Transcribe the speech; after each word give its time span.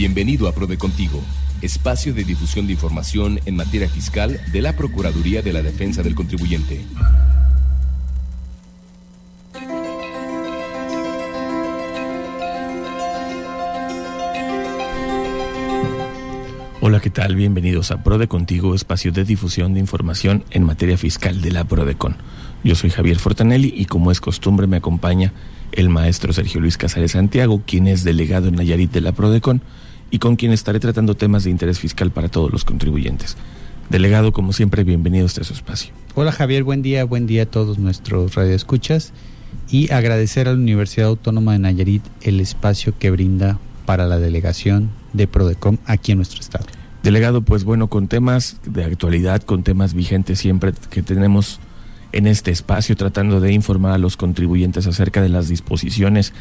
Bienvenido 0.00 0.48
a 0.48 0.52
Prode 0.52 0.78
Contigo, 0.78 1.20
espacio 1.60 2.14
de 2.14 2.24
difusión 2.24 2.66
de 2.66 2.72
información 2.72 3.38
en 3.44 3.54
materia 3.54 3.86
fiscal 3.86 4.40
de 4.50 4.62
la 4.62 4.74
Procuraduría 4.74 5.42
de 5.42 5.52
la 5.52 5.60
Defensa 5.60 6.02
del 6.02 6.14
Contribuyente. 6.14 6.86
Hola, 16.90 16.98
¿qué 16.98 17.10
tal? 17.10 17.36
Bienvenidos 17.36 17.92
a 17.92 18.02
Prode 18.02 18.26
Contigo, 18.26 18.74
espacio 18.74 19.12
de 19.12 19.22
difusión 19.22 19.74
de 19.74 19.78
información 19.78 20.42
en 20.50 20.64
materia 20.64 20.98
fiscal 20.98 21.40
de 21.40 21.52
la 21.52 21.62
Prodecon. 21.62 22.16
Yo 22.64 22.74
soy 22.74 22.90
Javier 22.90 23.20
Fortanelli 23.20 23.72
y 23.76 23.84
como 23.84 24.10
es 24.10 24.20
costumbre 24.20 24.66
me 24.66 24.78
acompaña 24.78 25.32
el 25.70 25.88
maestro 25.88 26.32
Sergio 26.32 26.60
Luis 26.60 26.76
Casares 26.76 27.12
Santiago, 27.12 27.62
quien 27.64 27.86
es 27.86 28.02
delegado 28.02 28.48
en 28.48 28.56
Nayarit 28.56 28.90
de 28.90 29.02
la 29.02 29.12
Prodecon 29.12 29.62
y 30.10 30.18
con 30.18 30.34
quien 30.34 30.50
estaré 30.50 30.80
tratando 30.80 31.14
temas 31.14 31.44
de 31.44 31.50
interés 31.50 31.78
fiscal 31.78 32.10
para 32.10 32.28
todos 32.28 32.50
los 32.50 32.64
contribuyentes. 32.64 33.36
Delegado, 33.88 34.32
como 34.32 34.52
siempre, 34.52 34.82
bienvenido 34.82 35.26
a 35.26 35.28
este 35.28 35.42
espacio. 35.42 35.94
Hola 36.16 36.32
Javier, 36.32 36.64
buen 36.64 36.82
día, 36.82 37.04
buen 37.04 37.28
día 37.28 37.44
a 37.44 37.46
todos 37.46 37.78
nuestros 37.78 38.34
radioescuchas 38.34 39.12
y 39.70 39.92
agradecer 39.92 40.48
a 40.48 40.54
la 40.54 40.58
Universidad 40.58 41.06
Autónoma 41.06 41.52
de 41.52 41.60
Nayarit 41.60 42.02
el 42.22 42.40
espacio 42.40 42.98
que 42.98 43.12
brinda 43.12 43.60
para 43.86 44.08
la 44.08 44.18
delegación 44.18 44.90
de 45.12 45.28
Prodecom 45.28 45.78
aquí 45.86 46.10
en 46.10 46.18
nuestro 46.18 46.40
estado. 46.40 46.79
Delegado, 47.02 47.40
pues 47.40 47.64
bueno, 47.64 47.88
con 47.88 48.08
temas 48.08 48.58
de 48.66 48.84
actualidad, 48.84 49.42
con 49.42 49.62
temas 49.62 49.94
vigentes 49.94 50.38
siempre 50.38 50.72
que 50.90 51.02
tenemos 51.02 51.58
en 52.12 52.26
este 52.26 52.50
espacio, 52.50 52.94
tratando 52.94 53.40
de 53.40 53.52
informar 53.52 53.92
a 53.92 53.98
los 53.98 54.18
contribuyentes 54.18 54.86
acerca 54.86 55.22
de 55.22 55.30
las 55.30 55.48
disposiciones 55.48 56.34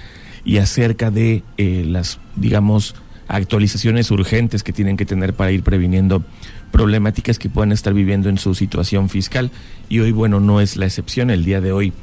y 0.44 0.58
acerca 0.58 1.12
de 1.12 1.44
eh, 1.58 1.86
las, 1.88 2.20
digamos, 2.36 2.96
actualizaciones 3.30 4.12
urgentes 4.12 4.64
que 4.64 4.74
tienen 4.74 4.98
que 4.98 5.06
tener 5.06 5.34
para 5.34 5.52
ir 5.52 5.64
previniendo 5.64 6.24
problemáticas 6.72 7.40
que 7.40 7.50
puedan 7.50 7.72
estar 7.72 7.94
viviendo 7.94 8.28
en 8.28 8.38
su 8.38 8.54
situación 8.54 9.08
fiscal. 9.08 9.52
Y 9.88 10.00
hoy, 10.00 10.12
bueno, 10.12 10.42
no 10.42 10.60
es 10.60 10.76
la 10.76 10.88
excepción. 10.88 11.30
El 11.30 11.46
día 11.46 11.62
de 11.62 11.72
hoy 11.72 11.94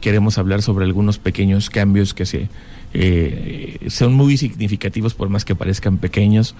queremos 0.00 0.38
hablar 0.38 0.62
sobre 0.62 0.86
algunos 0.86 1.18
pequeños 1.18 1.68
cambios 1.68 2.14
que 2.14 2.24
se 2.24 2.48
eh, 2.94 3.78
son 3.88 4.14
muy 4.14 4.36
significativos 4.36 5.12
por 5.12 5.28
más 5.28 5.44
que 5.44 5.54
parezcan 5.54 5.98
pequeños, 5.98 6.54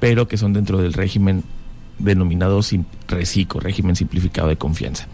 pero 0.00 0.28
que 0.28 0.36
son 0.36 0.52
dentro 0.52 0.78
del 0.78 0.92
régimen 0.92 1.44
denominado 1.98 2.60
RECICO, 3.08 3.60
régimen 3.60 3.96
simplificado 3.96 4.48
de 4.48 4.56
confianza. 4.56 5.06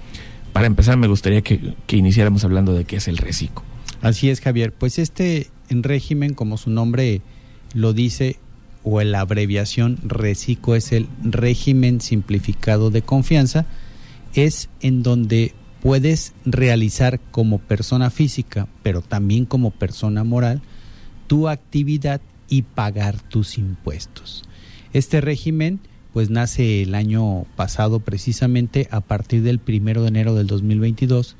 Para 0.52 0.66
empezar, 0.66 0.96
me 0.96 1.06
gustaría 1.06 1.42
que, 1.42 1.74
iniciáramos 1.88 2.44
hablando 2.44 2.72
de 2.72 2.84
qué 2.84 2.96
es 2.96 3.08
el 3.08 3.18
RECICO. 3.18 3.62
Así 4.02 4.30
es, 4.30 4.40
Javier. 4.40 4.72
Pues 4.72 4.98
este 4.98 5.48
régimen, 5.68 6.34
como 6.34 6.56
su 6.56 6.70
nombre 6.70 7.20
lo 7.74 7.92
dice, 7.92 8.38
o 8.82 9.00
la 9.02 9.20
abreviación 9.20 9.98
RECICO 10.02 10.74
es 10.74 10.92
el 10.92 11.06
régimen 11.22 12.00
simplificado 12.00 12.90
de 12.90 13.02
confianza, 13.02 13.66
es 14.34 14.68
en 14.80 15.02
donde 15.02 15.54
puedes 15.82 16.32
realizar 16.44 17.20
como 17.30 17.58
persona 17.58 18.10
física, 18.10 18.68
pero 18.82 19.02
también 19.02 19.44
como 19.44 19.70
persona 19.70 20.24
moral, 20.24 20.62
tu 21.26 21.48
actividad 21.48 22.20
y 22.48 22.62
pagar 22.62 23.20
tus 23.20 23.58
impuestos. 23.58 24.44
Este 24.92 25.20
régimen 25.20 25.80
pues 26.12 26.30
nace 26.30 26.82
el 26.82 26.94
año 26.94 27.44
pasado 27.56 28.00
precisamente 28.00 28.88
a 28.90 29.00
partir 29.00 29.42
del 29.42 29.58
primero 29.58 30.02
de 30.02 30.08
enero 30.08 30.34
del 30.34 30.46
2022, 30.46 31.36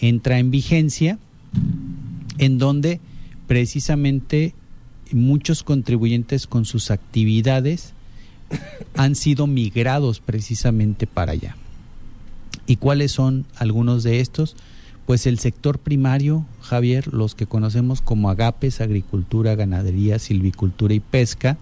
entra 0.00 0.38
en 0.38 0.50
vigencia 0.50 1.18
en 2.38 2.58
donde 2.58 3.00
precisamente 3.46 4.54
muchos 5.12 5.62
contribuyentes 5.62 6.46
con 6.46 6.64
sus 6.64 6.90
actividades 6.90 7.94
han 8.96 9.14
sido 9.14 9.46
migrados 9.46 10.20
precisamente 10.20 11.06
para 11.06 11.32
allá. 11.32 11.56
¿Y 12.66 12.76
cuáles 12.76 13.12
son 13.12 13.46
algunos 13.56 14.02
de 14.02 14.20
estos? 14.20 14.56
Pues 15.06 15.26
el 15.26 15.38
sector 15.38 15.78
primario, 15.78 16.44
Javier, 16.60 17.12
los 17.14 17.34
que 17.34 17.46
conocemos 17.46 18.02
como 18.02 18.28
agapes, 18.28 18.80
agricultura, 18.80 19.54
ganadería, 19.54 20.18
silvicultura 20.18 20.92
y 20.92 21.00
pesca, 21.00 21.56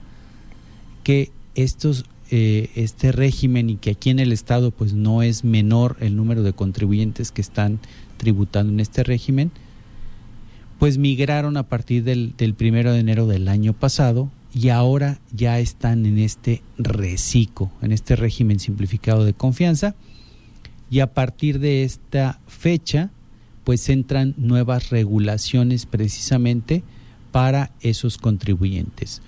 que 1.06 1.30
estos, 1.54 2.04
eh, 2.32 2.68
este 2.74 3.12
régimen 3.12 3.70
y 3.70 3.76
que 3.76 3.90
aquí 3.90 4.10
en 4.10 4.18
el 4.18 4.32
Estado 4.32 4.72
pues 4.72 4.92
no 4.92 5.22
es 5.22 5.44
menor 5.44 5.96
el 6.00 6.16
número 6.16 6.42
de 6.42 6.52
contribuyentes 6.52 7.30
que 7.30 7.42
están 7.42 7.78
tributando 8.16 8.72
en 8.72 8.80
este 8.80 9.04
régimen, 9.04 9.52
pues 10.80 10.98
migraron 10.98 11.56
a 11.58 11.62
partir 11.62 12.02
del, 12.02 12.34
del 12.36 12.54
primero 12.54 12.92
de 12.92 12.98
enero 12.98 13.28
del 13.28 13.46
año 13.46 13.72
pasado 13.72 14.32
y 14.52 14.70
ahora 14.70 15.20
ya 15.30 15.60
están 15.60 16.06
en 16.06 16.18
este 16.18 16.64
reciclo, 16.76 17.70
en 17.82 17.92
este 17.92 18.16
régimen 18.16 18.58
simplificado 18.58 19.24
de 19.24 19.32
confianza 19.32 19.94
y 20.90 20.98
a 20.98 21.14
partir 21.14 21.60
de 21.60 21.84
esta 21.84 22.40
fecha 22.48 23.10
pues 23.62 23.88
entran 23.90 24.34
nuevas 24.38 24.90
regulaciones 24.90 25.86
precisamente 25.86 26.82
para 27.30 27.70
esos 27.80 28.18
contribuyentes. 28.18 29.22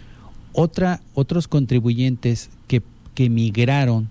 Otra, 0.61 1.01
otros 1.15 1.47
contribuyentes 1.47 2.51
que, 2.67 2.83
que 3.15 3.31
migraron 3.31 4.09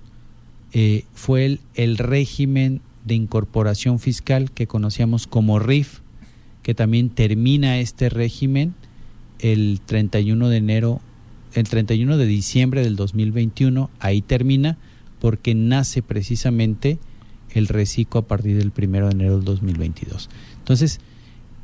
eh, 0.72 1.04
fue 1.14 1.46
el, 1.46 1.60
el 1.76 1.98
régimen 1.98 2.80
de 3.04 3.16
incorporación 3.16 4.00
fiscal 4.00 4.50
que 4.52 4.66
conocíamos 4.66 5.28
como 5.28 5.60
RIF, 5.60 6.00
que 6.64 6.74
también 6.74 7.10
termina 7.10 7.80
este 7.80 8.08
régimen 8.08 8.76
el 9.40 9.82
31 9.86 10.48
de 10.48 10.56
enero, 10.56 11.02
el 11.54 11.68
31 11.68 12.16
de 12.16 12.26
diciembre 12.26 12.82
del 12.82 12.96
2021, 12.96 13.90
ahí 14.00 14.22
termina 14.22 14.78
porque 15.20 15.54
nace 15.54 16.02
precisamente 16.02 16.98
el 17.56 17.68
reciclo 17.68 18.22
a 18.22 18.26
partir 18.26 18.58
del 18.58 18.72
1 18.74 19.08
de 19.08 19.12
enero 19.12 19.36
del 19.36 19.44
2022. 19.44 20.30
Entonces, 20.60 21.02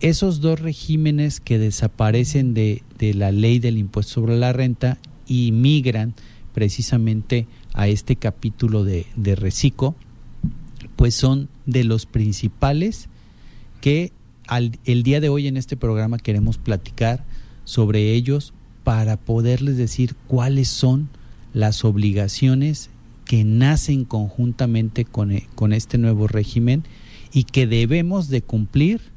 esos 0.03 0.41
dos 0.41 0.59
regímenes 0.59 1.39
que 1.39 1.57
desaparecen 1.57 2.53
de, 2.53 2.83
de 2.99 3.13
la 3.13 3.31
ley 3.31 3.59
del 3.59 3.77
impuesto 3.77 4.15
sobre 4.15 4.37
la 4.37 4.51
renta 4.51 4.97
y 5.25 5.53
migran 5.53 6.13
precisamente 6.53 7.47
a 7.73 7.87
este 7.87 8.17
capítulo 8.17 8.83
de, 8.83 9.07
de 9.15 9.35
reciclo, 9.35 9.95
pues 10.97 11.15
son 11.15 11.47
de 11.65 11.85
los 11.85 12.05
principales 12.05 13.07
que 13.79 14.11
al, 14.45 14.77
el 14.83 15.03
día 15.03 15.21
de 15.21 15.29
hoy 15.29 15.47
en 15.47 15.55
este 15.55 15.77
programa 15.77 16.17
queremos 16.17 16.57
platicar 16.57 17.23
sobre 17.63 18.11
ellos 18.11 18.53
para 18.83 19.15
poderles 19.15 19.77
decir 19.77 20.15
cuáles 20.27 20.67
son 20.67 21.07
las 21.53 21.85
obligaciones 21.85 22.89
que 23.23 23.45
nacen 23.45 24.03
conjuntamente 24.03 25.05
con, 25.05 25.31
e, 25.31 25.47
con 25.55 25.71
este 25.71 25.97
nuevo 25.97 26.27
régimen 26.27 26.83
y 27.31 27.45
que 27.45 27.67
debemos 27.67 28.27
de 28.27 28.41
cumplir. 28.41 29.12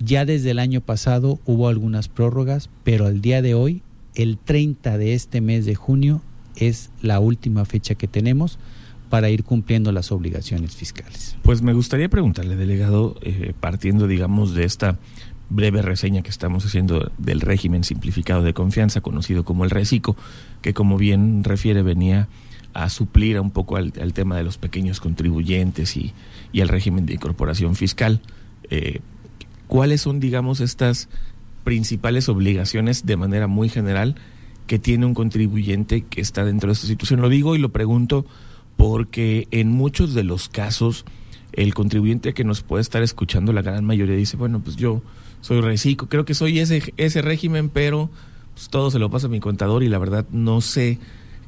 Ya 0.00 0.24
desde 0.24 0.50
el 0.50 0.58
año 0.58 0.80
pasado 0.80 1.38
hubo 1.44 1.68
algunas 1.68 2.08
prórrogas, 2.08 2.70
pero 2.82 3.06
al 3.06 3.20
día 3.20 3.42
de 3.42 3.54
hoy, 3.54 3.82
el 4.14 4.38
30 4.38 4.98
de 4.98 5.14
este 5.14 5.40
mes 5.40 5.64
de 5.66 5.74
junio, 5.74 6.22
es 6.56 6.90
la 7.02 7.20
última 7.20 7.64
fecha 7.64 7.94
que 7.94 8.06
tenemos 8.06 8.58
para 9.10 9.30
ir 9.30 9.44
cumpliendo 9.44 9.92
las 9.92 10.12
obligaciones 10.12 10.74
fiscales. 10.74 11.36
Pues 11.42 11.62
me 11.62 11.72
gustaría 11.72 12.08
preguntarle, 12.08 12.56
delegado, 12.56 13.16
eh, 13.22 13.52
partiendo, 13.58 14.06
digamos, 14.06 14.54
de 14.54 14.64
esta 14.64 14.98
breve 15.50 15.82
reseña 15.82 16.22
que 16.22 16.30
estamos 16.30 16.64
haciendo 16.64 17.12
del 17.18 17.40
régimen 17.40 17.84
simplificado 17.84 18.42
de 18.42 18.54
confianza, 18.54 19.00
conocido 19.00 19.44
como 19.44 19.64
el 19.64 19.70
RECICO, 19.70 20.16
que 20.62 20.74
como 20.74 20.96
bien 20.96 21.44
refiere 21.44 21.82
venía 21.82 22.28
a 22.72 22.88
suplir 22.88 23.38
un 23.38 23.50
poco 23.50 23.76
al, 23.76 23.92
tema 23.92 24.36
de 24.36 24.42
los 24.42 24.58
pequeños 24.58 24.98
contribuyentes 24.98 25.96
y, 25.96 26.12
y 26.52 26.60
al 26.60 26.68
régimen 26.68 27.06
de 27.06 27.14
incorporación 27.14 27.76
fiscal. 27.76 28.20
Eh, 28.70 29.00
¿Cuáles 29.66 30.02
son, 30.02 30.20
digamos, 30.20 30.60
estas 30.60 31.08
principales 31.64 32.28
obligaciones 32.28 33.06
de 33.06 33.16
manera 33.16 33.46
muy 33.46 33.68
general 33.68 34.16
que 34.66 34.78
tiene 34.78 35.06
un 35.06 35.14
contribuyente 35.14 36.02
que 36.02 36.20
está 36.20 36.44
dentro 36.44 36.68
de 36.68 36.74
esta 36.74 36.86
situación? 36.86 37.20
Lo 37.20 37.28
digo 37.28 37.54
y 37.54 37.58
lo 37.58 37.70
pregunto 37.70 38.26
porque 38.76 39.48
en 39.50 39.70
muchos 39.70 40.14
de 40.14 40.24
los 40.24 40.48
casos 40.48 41.04
el 41.52 41.74
contribuyente 41.74 42.34
que 42.34 42.44
nos 42.44 42.62
puede 42.62 42.82
estar 42.82 43.02
escuchando, 43.02 43.52
la 43.52 43.62
gran 43.62 43.84
mayoría 43.84 44.16
dice, 44.16 44.36
bueno, 44.36 44.60
pues 44.60 44.76
yo 44.76 45.02
soy 45.40 45.60
reciclo, 45.60 46.08
creo 46.08 46.24
que 46.24 46.34
soy 46.34 46.58
ese, 46.58 46.92
ese 46.96 47.22
régimen, 47.22 47.68
pero 47.68 48.10
pues 48.54 48.68
todo 48.68 48.90
se 48.90 48.98
lo 48.98 49.10
pasa 49.10 49.26
a 49.26 49.30
mi 49.30 49.40
contador 49.40 49.82
y 49.82 49.88
la 49.88 49.98
verdad 49.98 50.26
no 50.30 50.60
sé 50.60 50.98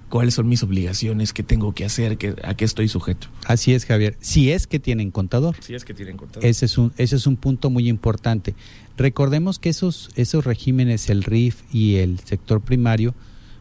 cuáles 0.08 0.34
son 0.34 0.48
mis 0.48 0.62
obligaciones, 0.62 1.32
qué 1.32 1.42
tengo 1.42 1.72
que 1.72 1.84
hacer, 1.84 2.18
qué, 2.18 2.34
a 2.44 2.54
qué 2.54 2.64
estoy 2.64 2.88
sujeto. 2.88 3.28
Así 3.44 3.74
es, 3.74 3.84
Javier. 3.84 4.16
Si 4.20 4.50
es 4.50 4.66
que 4.66 4.78
tienen 4.78 5.10
contador. 5.10 5.56
Si 5.60 5.74
es 5.74 5.84
que 5.84 5.94
tienen 5.94 6.16
contador. 6.16 6.44
Ese 6.44 6.66
es 6.66 6.78
un, 6.78 6.92
ese 6.96 7.16
es 7.16 7.26
un 7.26 7.36
punto 7.36 7.70
muy 7.70 7.88
importante. 7.88 8.54
Recordemos 8.96 9.58
que 9.58 9.68
esos, 9.68 10.10
esos 10.16 10.44
regímenes, 10.44 11.10
el 11.10 11.22
RIF 11.22 11.62
y 11.72 11.96
el 11.96 12.20
sector 12.20 12.60
primario, 12.60 13.14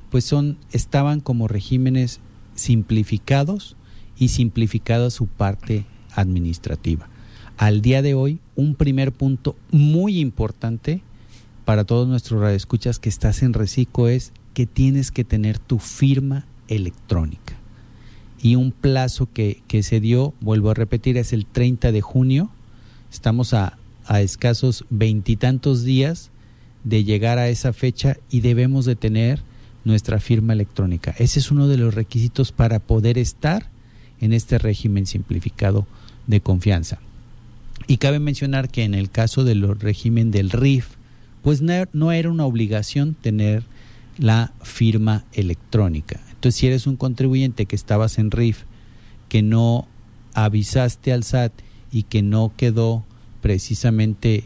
pues 0.10 0.24
son, 0.26 0.58
estaban 0.72 1.20
como 1.20 1.48
regímenes 1.48 2.20
simplificados 2.56 3.76
y 4.18 4.30
simplificada 4.30 5.10
su 5.10 5.28
parte 5.28 5.86
administrativa. 6.14 7.10
Al 7.58 7.82
día 7.82 8.02
de 8.02 8.14
hoy, 8.14 8.40
un 8.56 8.76
primer 8.76 9.12
punto 9.12 9.56
muy 9.72 10.20
importante 10.20 11.02
para 11.66 11.84
todos 11.84 12.08
nuestros 12.08 12.42
radioescuchas 12.42 13.00
que 13.00 13.10
estás 13.10 13.42
en 13.42 13.54
Recico 13.54 14.08
es 14.08 14.32
que 14.56 14.66
tienes 14.66 15.12
que 15.12 15.24
tener 15.24 15.60
tu 15.60 15.78
firma 15.78 16.46
electrónica. 16.70 17.54
Y 18.42 18.56
un 18.56 18.72
plazo 18.72 19.30
que, 19.32 19.62
que 19.68 19.84
se 19.84 20.00
dio, 20.00 20.34
vuelvo 20.40 20.72
a 20.72 20.74
repetir, 20.74 21.18
es 21.18 21.34
el 21.34 21.46
30 21.46 21.92
de 21.92 22.02
junio. 22.02 22.50
Estamos 23.12 23.54
a, 23.54 23.78
a 24.08 24.22
escasos 24.22 24.86
veintitantos 24.90 25.84
días 25.84 26.32
de 26.86 27.04
llegar 27.04 27.38
a 27.38 27.50
esa 27.50 27.74
fecha 27.74 28.18
y 28.30 28.40
debemos 28.40 28.86
de 28.86 28.96
tener 28.96 29.42
nuestra 29.84 30.20
firma 30.20 30.54
electrónica. 30.54 31.14
Ese 31.20 31.40
es 31.40 31.52
uno 31.52 31.68
de 31.68 31.78
los 31.78 31.94
requisitos 31.94 32.54
para 32.54 32.80
poder 32.80 33.18
estar 33.18 33.70
en 34.22 34.32
este 34.32 34.58
régimen 34.58 35.06
simplificado 35.06 35.86
de 36.28 36.40
confianza. 36.40 37.00
Y 37.88 37.98
cabe 37.98 38.20
mencionar 38.20 38.70
que 38.70 38.84
en 38.84 38.94
el 38.94 39.10
caso 39.12 39.44
del 39.44 39.68
régimen 39.80 40.32
del 40.32 40.50
RIF, 40.50 40.88
pues 41.42 41.62
no 41.62 42.12
era 42.14 42.32
una 42.32 42.46
obligación 42.46 43.16
tener 43.16 43.64
la 44.18 44.54
firma 44.62 45.26
electrónica. 45.34 46.20
Entonces, 46.30 46.60
si 46.60 46.68
eres 46.68 46.88
un 46.88 46.96
contribuyente 46.96 47.66
que 47.66 47.76
estabas 47.76 48.18
en 48.18 48.32
RIF, 48.32 48.64
que 49.30 49.42
no 49.42 49.88
avisaste 50.34 51.12
al 51.12 51.24
SAT 51.24 51.54
y 51.92 52.04
que 52.04 52.22
no 52.22 52.52
quedó 52.56 53.06
precisamente 53.42 54.46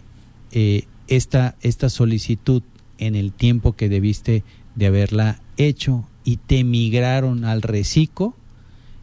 eh, 0.52 0.86
esta, 1.08 1.56
esta 1.62 1.90
solicitud 1.90 2.64
en 2.98 3.16
el 3.16 3.32
tiempo 3.32 3.74
que 3.74 3.90
debiste 3.90 4.44
de 4.76 4.86
haberla 4.88 5.42
hecho 5.58 6.08
y 6.24 6.38
te 6.38 6.64
migraron 6.64 7.46
al 7.46 7.62
reciclo, 7.62 8.36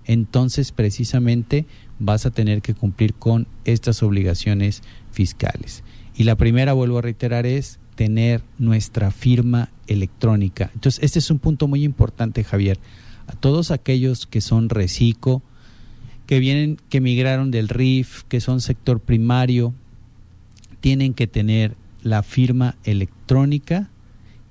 entonces 0.04 0.72
precisamente 0.72 1.66
vas 1.98 2.26
a 2.26 2.30
tener 2.30 2.62
que 2.62 2.74
cumplir 2.74 3.14
con 3.14 3.46
estas 3.64 4.02
obligaciones 4.02 4.82
fiscales. 5.10 5.82
Y 6.16 6.24
la 6.24 6.36
primera, 6.36 6.72
vuelvo 6.72 6.98
a 6.98 7.02
reiterar, 7.02 7.46
es 7.46 7.78
tener 7.96 8.42
nuestra 8.58 9.10
firma 9.10 9.70
electrónica. 9.88 10.70
Entonces, 10.74 11.02
este 11.02 11.18
es 11.18 11.30
un 11.30 11.38
punto 11.38 11.66
muy 11.66 11.82
importante, 11.82 12.44
Javier. 12.44 12.78
A 13.26 13.32
todos 13.32 13.72
aquellos 13.72 14.26
que 14.26 14.40
son 14.40 14.68
reciclo, 14.68 15.42
que 16.26 16.38
vienen, 16.38 16.78
que 16.88 17.00
migraron 17.00 17.50
del 17.50 17.68
RIF, 17.68 18.22
que 18.28 18.40
son 18.40 18.60
sector 18.60 19.00
primario, 19.00 19.74
tienen 20.80 21.14
que 21.14 21.26
tener 21.26 21.76
la 22.02 22.22
firma 22.22 22.76
electrónica 22.84 23.90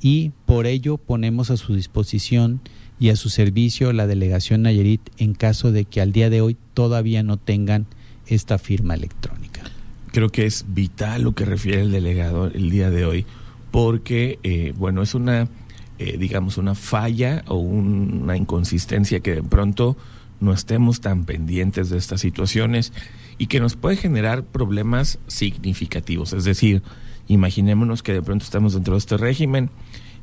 y 0.01 0.31
por 0.45 0.65
ello 0.65 0.97
ponemos 0.97 1.51
a 1.51 1.57
su 1.57 1.73
disposición 1.75 2.59
y 2.99 3.09
a 3.09 3.15
su 3.15 3.29
servicio 3.29 3.93
la 3.93 4.07
delegación 4.07 4.63
Nayarit 4.63 5.01
en 5.17 5.33
caso 5.33 5.71
de 5.71 5.85
que 5.85 6.01
al 6.01 6.11
día 6.11 6.29
de 6.29 6.41
hoy 6.41 6.57
todavía 6.73 7.23
no 7.23 7.37
tengan 7.37 7.85
esta 8.27 8.57
firma 8.57 8.95
electrónica. 8.95 9.63
Creo 10.15 10.29
que 10.29 10.45
es 10.45 10.63
vital 10.69 11.23
lo 11.23 11.35
que 11.35 11.43
refiere 11.43 11.81
el 11.81 11.91
delegado 11.91 12.47
el 12.47 12.69
día 12.69 12.89
de 12.89 13.03
hoy, 13.03 13.25
porque, 13.69 14.39
eh, 14.43 14.73
bueno, 14.77 15.01
es 15.01 15.13
una, 15.13 15.49
eh, 15.99 16.15
digamos, 16.17 16.57
una 16.57 16.73
falla 16.73 17.43
o 17.47 17.57
una 17.57 18.37
inconsistencia 18.37 19.19
que 19.19 19.35
de 19.35 19.43
pronto 19.43 19.97
no 20.39 20.53
estemos 20.53 21.01
tan 21.01 21.25
pendientes 21.25 21.89
de 21.89 21.97
estas 21.97 22.21
situaciones 22.21 22.93
y 23.37 23.47
que 23.47 23.59
nos 23.59 23.75
puede 23.75 23.97
generar 23.97 24.45
problemas 24.45 25.19
significativos. 25.27 26.31
Es 26.31 26.45
decir, 26.45 26.81
imaginémonos 27.27 28.01
que 28.01 28.13
de 28.13 28.21
pronto 28.21 28.45
estamos 28.45 28.73
dentro 28.73 28.93
de 28.93 28.99
este 28.99 29.17
régimen 29.17 29.69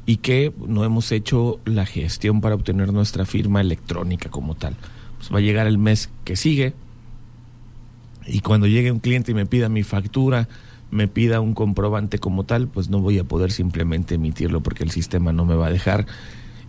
y 0.06 0.16
que 0.16 0.54
no 0.66 0.86
hemos 0.86 1.12
hecho 1.12 1.60
la 1.66 1.84
gestión 1.84 2.40
para 2.40 2.54
obtener 2.54 2.94
nuestra 2.94 3.26
firma 3.26 3.60
electrónica 3.60 4.30
como 4.30 4.54
tal. 4.54 4.74
Pues 5.18 5.30
va 5.30 5.36
a 5.36 5.42
llegar 5.42 5.66
el 5.66 5.76
mes 5.76 6.08
que 6.24 6.36
sigue 6.36 6.72
y 8.26 8.40
cuando 8.40 8.66
llegue 8.66 8.92
un 8.92 9.00
cliente 9.00 9.32
y 9.32 9.34
me 9.34 9.46
pida 9.46 9.68
mi 9.68 9.82
factura, 9.82 10.48
me 10.90 11.08
pida 11.08 11.40
un 11.40 11.54
comprobante 11.54 12.18
como 12.18 12.44
tal, 12.44 12.68
pues 12.68 12.90
no 12.90 13.00
voy 13.00 13.18
a 13.18 13.24
poder 13.24 13.50
simplemente 13.50 14.16
emitirlo 14.16 14.62
porque 14.62 14.84
el 14.84 14.90
sistema 14.90 15.32
no 15.32 15.44
me 15.44 15.54
va 15.54 15.68
a 15.68 15.70
dejar. 15.70 16.06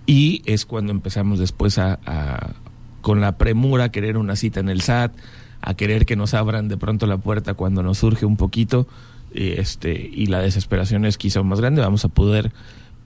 Y 0.06 0.42
es 0.46 0.66
cuando 0.66 0.92
empezamos 0.92 1.40
después 1.40 1.78
a, 1.78 2.56
con 3.02 3.22
la 3.22 3.38
premura 3.38 3.86
a 3.86 3.92
querer 3.92 4.18
una 4.18 4.36
cita 4.36 4.62
en 4.62 4.70
el 4.70 4.82
SAT, 4.82 5.14
a 5.62 5.74
querer 5.76 6.06
que 6.06 6.16
nos 6.16 6.34
abran 6.34 6.70
de 6.70 6.78
pronto 6.78 7.06
la 7.06 7.18
puerta 7.18 7.54
cuando 7.54 7.84
nos 7.84 7.98
surge 7.98 8.26
un 8.26 8.38
poquito, 8.38 8.88
este, 9.34 10.10
y 10.14 10.28
la 10.28 10.40
desesperación 10.40 11.06
es 11.06 11.18
quizá 11.18 11.44
más 11.44 11.60
grande, 11.60 11.82
vamos 11.82 12.06
a 12.06 12.10
poder 12.10 12.52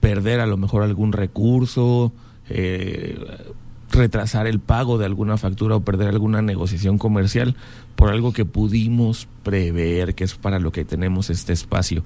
perder 0.00 0.40
a 0.40 0.46
lo 0.46 0.56
mejor 0.56 0.82
algún 0.82 1.12
recurso, 1.12 2.12
eh, 2.48 3.18
retrasar 3.90 4.46
el 4.46 4.60
pago 4.60 4.98
de 4.98 5.06
alguna 5.06 5.36
factura 5.36 5.76
o 5.76 5.80
perder 5.80 6.08
alguna 6.08 6.42
negociación 6.42 6.98
comercial 6.98 7.56
por 7.96 8.10
algo 8.10 8.32
que 8.32 8.44
pudimos 8.44 9.28
prever, 9.42 10.14
que 10.14 10.24
es 10.24 10.34
para 10.34 10.58
lo 10.58 10.72
que 10.72 10.84
tenemos 10.84 11.30
este 11.30 11.52
espacio, 11.52 12.04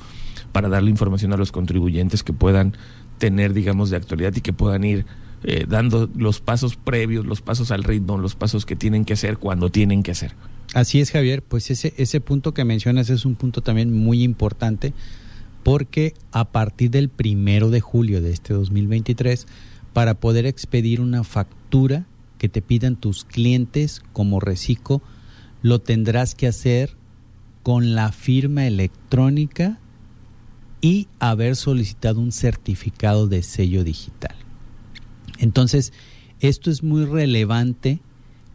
para 0.52 0.68
darle 0.68 0.90
información 0.90 1.32
a 1.32 1.36
los 1.36 1.52
contribuyentes 1.52 2.22
que 2.22 2.32
puedan 2.32 2.76
tener, 3.18 3.52
digamos, 3.52 3.90
de 3.90 3.96
actualidad 3.96 4.34
y 4.36 4.40
que 4.40 4.52
puedan 4.52 4.84
ir 4.84 5.06
eh, 5.44 5.66
dando 5.68 6.08
los 6.16 6.40
pasos 6.40 6.76
previos, 6.76 7.26
los 7.26 7.40
pasos 7.40 7.70
al 7.70 7.82
ritmo, 7.82 8.16
los 8.16 8.36
pasos 8.36 8.64
que 8.64 8.76
tienen 8.76 9.04
que 9.04 9.14
hacer 9.14 9.38
cuando 9.38 9.70
tienen 9.70 10.02
que 10.02 10.12
hacer. 10.12 10.34
Así 10.74 11.00
es, 11.00 11.10
Javier, 11.10 11.42
pues 11.42 11.70
ese, 11.70 11.92
ese 11.96 12.20
punto 12.20 12.54
que 12.54 12.64
mencionas 12.64 13.10
es 13.10 13.24
un 13.26 13.34
punto 13.34 13.60
también 13.60 13.92
muy 13.92 14.22
importante 14.22 14.94
porque 15.62 16.14
a 16.32 16.46
partir 16.46 16.90
del 16.90 17.08
primero 17.08 17.70
de 17.70 17.80
julio 17.80 18.20
de 18.20 18.32
este 18.32 18.54
2023, 18.54 19.46
para 19.92 20.14
poder 20.14 20.46
expedir 20.46 21.00
una 21.00 21.24
factura 21.24 22.06
que 22.38 22.48
te 22.48 22.62
pidan 22.62 22.96
tus 22.96 23.24
clientes 23.24 24.02
como 24.12 24.40
reciclo, 24.40 25.02
lo 25.62 25.80
tendrás 25.80 26.34
que 26.34 26.46
hacer 26.46 26.96
con 27.62 27.94
la 27.94 28.10
firma 28.10 28.66
electrónica 28.66 29.78
y 30.80 31.06
haber 31.20 31.54
solicitado 31.54 32.20
un 32.20 32.32
certificado 32.32 33.28
de 33.28 33.42
sello 33.42 33.84
digital. 33.84 34.34
Entonces, 35.38 35.92
esto 36.40 36.70
es 36.70 36.82
muy 36.82 37.04
relevante 37.04 38.00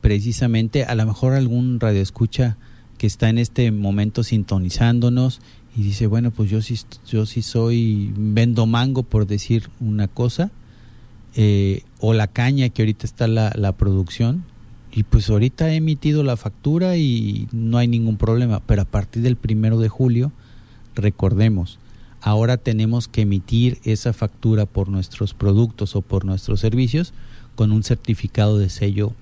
precisamente, 0.01 0.83
a 0.83 0.95
lo 0.95 1.05
mejor 1.05 1.33
algún 1.33 1.79
radioescucha 1.79 2.57
que 2.97 3.07
está 3.07 3.29
en 3.29 3.37
este 3.37 3.71
momento 3.71 4.23
sintonizándonos 4.23 5.39
y 5.75 5.83
dice, 5.83 6.07
bueno, 6.07 6.31
pues 6.31 6.49
yo 6.49 6.61
sí, 6.61 6.77
yo 7.07 7.25
sí 7.25 7.41
soy, 7.41 8.13
vendo 8.17 8.65
mango 8.65 9.03
por 9.03 9.27
decir 9.27 9.69
una 9.79 10.07
cosa, 10.07 10.51
eh, 11.37 11.83
o 11.99 12.13
la 12.13 12.27
caña 12.27 12.67
que 12.69 12.81
ahorita 12.81 13.05
está 13.05 13.27
la, 13.27 13.53
la 13.55 13.71
producción, 13.71 14.43
y 14.91 15.03
pues 15.03 15.29
ahorita 15.29 15.69
he 15.69 15.75
emitido 15.75 16.23
la 16.23 16.37
factura 16.37 16.97
y 16.97 17.47
no 17.51 17.77
hay 17.77 17.87
ningún 17.87 18.17
problema, 18.17 18.61
pero 18.65 18.81
a 18.81 18.85
partir 18.85 19.21
del 19.21 19.35
primero 19.35 19.77
de 19.79 19.89
julio, 19.89 20.31
recordemos, 20.95 21.77
ahora 22.21 22.57
tenemos 22.57 23.07
que 23.07 23.21
emitir 23.21 23.77
esa 23.83 24.13
factura 24.13 24.65
por 24.65 24.89
nuestros 24.89 25.35
productos 25.35 25.95
o 25.95 26.01
por 26.01 26.25
nuestros 26.25 26.59
servicios 26.59 27.13
con 27.55 27.71
un 27.71 27.83
certificado 27.83 28.57
de 28.57 28.69
sello 28.69 29.13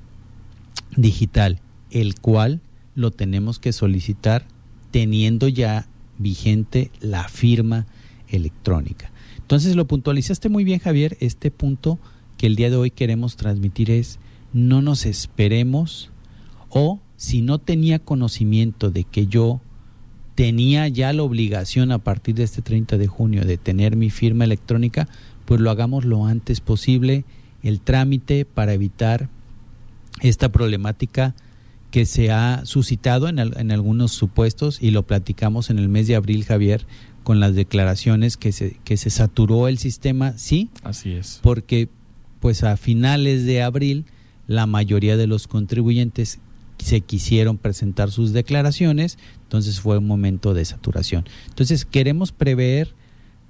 digital, 0.95 1.59
el 1.91 2.15
cual 2.15 2.61
lo 2.95 3.11
tenemos 3.11 3.59
que 3.59 3.73
solicitar 3.73 4.45
teniendo 4.91 5.49
ya 5.49 5.87
vigente 6.17 6.91
la 7.01 7.27
firma 7.27 7.85
electrónica. 8.29 9.11
Entonces 9.45 9.75
lo 9.75 9.85
puntualizaste 9.85 10.49
muy 10.49 10.63
bien 10.63 10.79
Javier, 10.79 11.17
este 11.19 11.51
punto 11.51 11.99
que 12.35 12.47
el 12.47 12.55
día 12.55 12.71
de 12.71 12.77
hoy 12.77 12.89
queremos 12.89 13.35
transmitir 13.35 13.91
es 13.91 14.17
no 14.53 14.81
nos 14.81 15.05
esperemos 15.05 16.09
o 16.69 16.99
si 17.15 17.43
no 17.43 17.59
tenía 17.59 17.99
conocimiento 17.99 18.89
de 18.89 19.03
que 19.03 19.27
yo 19.27 19.61
tenía 20.33 20.87
ya 20.87 21.13
la 21.13 21.21
obligación 21.21 21.91
a 21.91 21.99
partir 21.99 22.33
de 22.33 22.43
este 22.43 22.63
30 22.63 22.97
de 22.97 23.05
junio 23.05 23.45
de 23.45 23.57
tener 23.57 23.95
mi 23.95 24.09
firma 24.09 24.45
electrónica, 24.45 25.07
pues 25.45 25.61
lo 25.61 25.69
hagamos 25.69 26.05
lo 26.05 26.25
antes 26.25 26.59
posible, 26.59 27.23
el 27.61 27.81
trámite 27.81 28.45
para 28.45 28.73
evitar 28.73 29.29
esta 30.21 30.51
problemática 30.51 31.35
que 31.91 32.07
se 32.07 32.31
ha 32.31 32.65
suscitado 32.65 33.29
en, 33.29 33.37
en, 33.37 33.71
algunos 33.71 34.11
supuestos 34.11 34.81
y 34.81 34.89
lo 34.89 35.03
platicamos 35.03 35.69
en 35.69 35.77
el 35.77 35.87
mes 35.87 36.07
de 36.07 36.15
abril, 36.15 36.45
Javier, 36.45 36.87
con 37.25 37.39
las 37.39 37.55
declaraciones 37.55 38.37
que 38.37 38.51
se, 38.51 38.77
que 38.85 38.97
se 38.97 39.09
saturó 39.09 39.67
el 39.67 39.79
sistema, 39.79 40.37
sí. 40.37 40.69
Así 40.83 41.11
es. 41.11 41.39
Porque 41.41 41.89
pues 42.39 42.63
a 42.63 42.77
finales 42.77 43.45
de 43.45 43.63
abril 43.63 44.05
la 44.45 44.67
mayoría 44.67 45.17
de 45.17 45.25
los 45.25 45.47
contribuyentes 45.47 46.37
se 46.77 47.01
quisieron 47.01 47.57
presentar 47.57 48.11
sus 48.11 48.31
declaraciones, 48.31 49.17
entonces 49.41 49.79
fue 49.79 49.97
un 49.97 50.05
momento 50.05 50.53
de 50.53 50.65
saturación. 50.65 51.25
Entonces 51.47 51.83
queremos 51.83 52.31
prever 52.31 52.93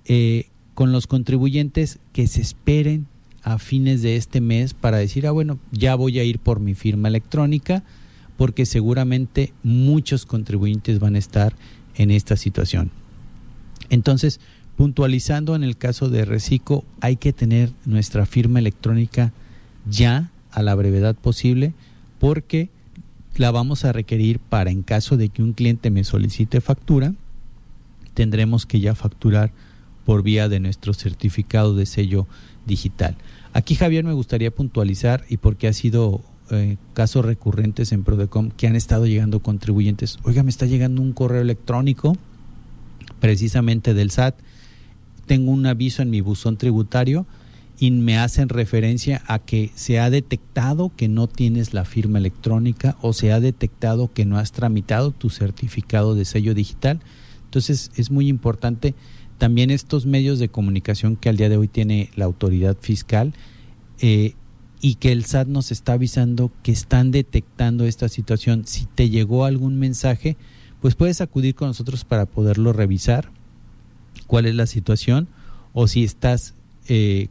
eh, 0.05 0.47
con 0.73 0.93
los 0.93 1.05
contribuyentes 1.05 1.99
que 2.13 2.27
se 2.27 2.39
esperen 2.39 3.07
a 3.43 3.59
fines 3.59 4.01
de 4.01 4.15
este 4.15 4.39
mes 4.39 4.73
para 4.73 4.99
decir, 4.99 5.27
ah, 5.27 5.31
bueno, 5.31 5.59
ya 5.73 5.95
voy 5.95 6.17
a 6.19 6.23
ir 6.23 6.39
por 6.39 6.61
mi 6.61 6.75
firma 6.75 7.09
electrónica, 7.09 7.83
porque 8.37 8.65
seguramente 8.65 9.51
muchos 9.63 10.25
contribuyentes 10.25 10.99
van 10.99 11.15
a 11.15 11.19
estar 11.19 11.57
en 11.95 12.11
esta 12.11 12.37
situación. 12.37 12.89
Entonces, 13.89 14.39
puntualizando 14.77 15.55
en 15.55 15.63
el 15.63 15.77
caso 15.77 16.09
de 16.09 16.25
Recico, 16.25 16.83
hay 17.01 17.15
que 17.15 17.33
tener 17.33 17.71
nuestra 17.85 18.25
firma 18.25 18.59
electrónica 18.59 19.31
ya 19.89 20.31
a 20.51 20.61
la 20.63 20.75
brevedad 20.75 21.15
posible 21.15 21.73
porque 22.19 22.69
la 23.35 23.51
vamos 23.51 23.85
a 23.85 23.91
requerir 23.91 24.39
para 24.39 24.71
en 24.71 24.81
caso 24.81 25.17
de 25.17 25.29
que 25.29 25.43
un 25.43 25.53
cliente 25.53 25.91
me 25.91 26.03
solicite 26.03 26.61
factura, 26.61 27.13
tendremos 28.13 28.65
que 28.65 28.79
ya 28.79 28.95
facturar 28.95 29.51
por 30.05 30.23
vía 30.23 30.47
de 30.47 30.59
nuestro 30.59 30.93
certificado 30.93 31.75
de 31.75 31.85
sello 31.85 32.27
digital. 32.65 33.15
Aquí 33.53 33.75
Javier 33.75 34.03
me 34.03 34.13
gustaría 34.13 34.51
puntualizar 34.51 35.25
y 35.29 35.37
porque 35.37 35.67
ha 35.67 35.73
sido 35.73 36.21
eh, 36.51 36.77
casos 36.93 37.25
recurrentes 37.25 37.91
en 37.91 38.03
Prodecom 38.03 38.51
que 38.51 38.67
han 38.67 38.75
estado 38.75 39.05
llegando 39.05 39.39
contribuyentes. 39.39 40.19
Oiga, 40.23 40.43
me 40.43 40.49
está 40.49 40.65
llegando 40.65 41.01
un 41.01 41.13
correo 41.13 41.41
electrónico 41.41 42.17
precisamente 43.19 43.93
del 43.93 44.11
SAT. 44.11 44.35
Tengo 45.25 45.51
un 45.51 45.65
aviso 45.65 46.01
en 46.01 46.09
mi 46.09 46.21
buzón 46.21 46.57
tributario 46.57 47.25
y 47.77 47.91
me 47.91 48.17
hacen 48.17 48.49
referencia 48.49 49.21
a 49.27 49.39
que 49.39 49.71
se 49.75 49.99
ha 49.99 50.09
detectado 50.09 50.91
que 50.95 51.07
no 51.07 51.27
tienes 51.27 51.73
la 51.73 51.83
firma 51.83 52.19
electrónica 52.19 52.97
o 53.01 53.13
se 53.13 53.31
ha 53.31 53.39
detectado 53.39 54.13
que 54.13 54.25
no 54.25 54.37
has 54.37 54.51
tramitado 54.51 55.11
tu 55.11 55.29
certificado 55.29 56.15
de 56.15 56.25
sello 56.25 56.53
digital. 56.53 57.01
Entonces 57.45 57.91
es 57.95 58.11
muy 58.11 58.27
importante 58.27 58.95
también 59.37 59.71
estos 59.71 60.05
medios 60.05 60.39
de 60.39 60.49
comunicación 60.49 61.17
que 61.17 61.29
al 61.29 61.37
día 61.37 61.49
de 61.49 61.57
hoy 61.57 61.67
tiene 61.67 62.09
la 62.15 62.25
autoridad 62.25 62.77
fiscal 62.79 63.33
eh, 63.99 64.33
y 64.79 64.95
que 64.95 65.11
el 65.11 65.25
SAT 65.25 65.47
nos 65.47 65.71
está 65.71 65.93
avisando 65.93 66.51
que 66.63 66.71
están 66.71 67.11
detectando 67.11 67.85
esta 67.85 68.07
situación. 68.07 68.65
Si 68.65 68.85
te 68.85 69.09
llegó 69.09 69.45
algún 69.45 69.77
mensaje, 69.77 70.37
pues 70.85 70.93
puedes 70.93 71.19
acudir 71.19 71.55
con 71.55 71.69
nosotros 71.69 72.05
para 72.05 72.27
poderlo 72.27 72.71
revisar, 72.71 73.31
cuál 74.27 74.45
es 74.45 74.53
la 74.53 74.67
situación, 74.67 75.27
o 75.73 75.87
si 75.87 76.03
estás 76.03 76.53
eh, 76.87 77.29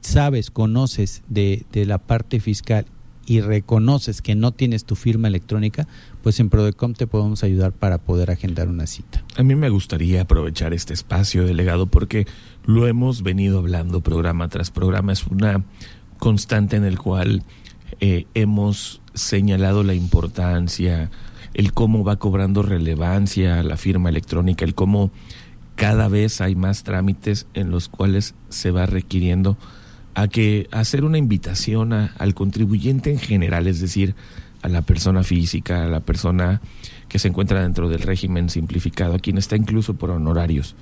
sabes, 0.00 0.50
conoces 0.50 1.22
de, 1.28 1.66
de, 1.72 1.84
la 1.84 1.98
parte 1.98 2.40
fiscal 2.40 2.86
y 3.26 3.42
reconoces 3.42 4.22
que 4.22 4.34
no 4.34 4.52
tienes 4.52 4.86
tu 4.86 4.96
firma 4.96 5.28
electrónica, 5.28 5.86
pues 6.22 6.40
en 6.40 6.48
Prodecom 6.48 6.94
te 6.94 7.06
podemos 7.06 7.44
ayudar 7.44 7.72
para 7.72 7.98
poder 7.98 8.30
agendar 8.30 8.68
una 8.68 8.86
cita. 8.86 9.22
A 9.36 9.42
mí 9.42 9.54
me 9.56 9.68
gustaría 9.68 10.22
aprovechar 10.22 10.72
este 10.72 10.94
espacio, 10.94 11.44
delegado, 11.44 11.84
porque 11.84 12.26
lo 12.64 12.86
hemos 12.86 13.22
venido 13.22 13.58
hablando 13.58 14.00
programa 14.00 14.48
tras 14.48 14.70
programa. 14.70 15.12
Es 15.12 15.26
una 15.26 15.66
constante 16.18 16.76
en 16.76 16.84
el 16.84 16.98
cual 16.98 17.42
eh, 18.00 18.24
hemos 18.32 19.02
señalado 19.12 19.82
la 19.82 19.92
importancia, 19.92 21.10
el 21.54 21.72
cómo 21.72 22.04
va 22.04 22.16
cobrando 22.16 22.62
relevancia 22.62 23.62
la 23.62 23.76
firma 23.76 24.08
electrónica, 24.08 24.64
el 24.64 24.74
cómo 24.74 25.10
cada 25.76 26.08
vez 26.08 26.40
hay 26.40 26.54
más 26.54 26.82
trámites 26.82 27.46
en 27.54 27.70
los 27.70 27.88
cuales 27.88 28.34
se 28.48 28.70
va 28.70 28.86
requiriendo 28.86 29.56
a 30.14 30.28
que 30.28 30.68
hacer 30.72 31.04
una 31.04 31.18
invitación 31.18 31.92
al 31.92 32.34
contribuyente 32.34 33.10
en 33.10 33.18
general, 33.18 33.66
es 33.66 33.80
decir, 33.80 34.14
a 34.62 34.68
la 34.68 34.82
persona 34.82 35.22
física, 35.22 35.84
a 35.84 35.88
la 35.88 36.00
persona 36.00 36.60
que 37.08 37.18
se 37.18 37.28
encuentra 37.28 37.62
dentro 37.62 37.88
del 37.88 38.02
régimen 38.02 38.50
simplificado, 38.50 39.14
a 39.14 39.18
quien 39.18 39.38
está 39.38 39.56
incluso 39.56 39.94
por 39.94 40.10
honorarios. 40.10 40.74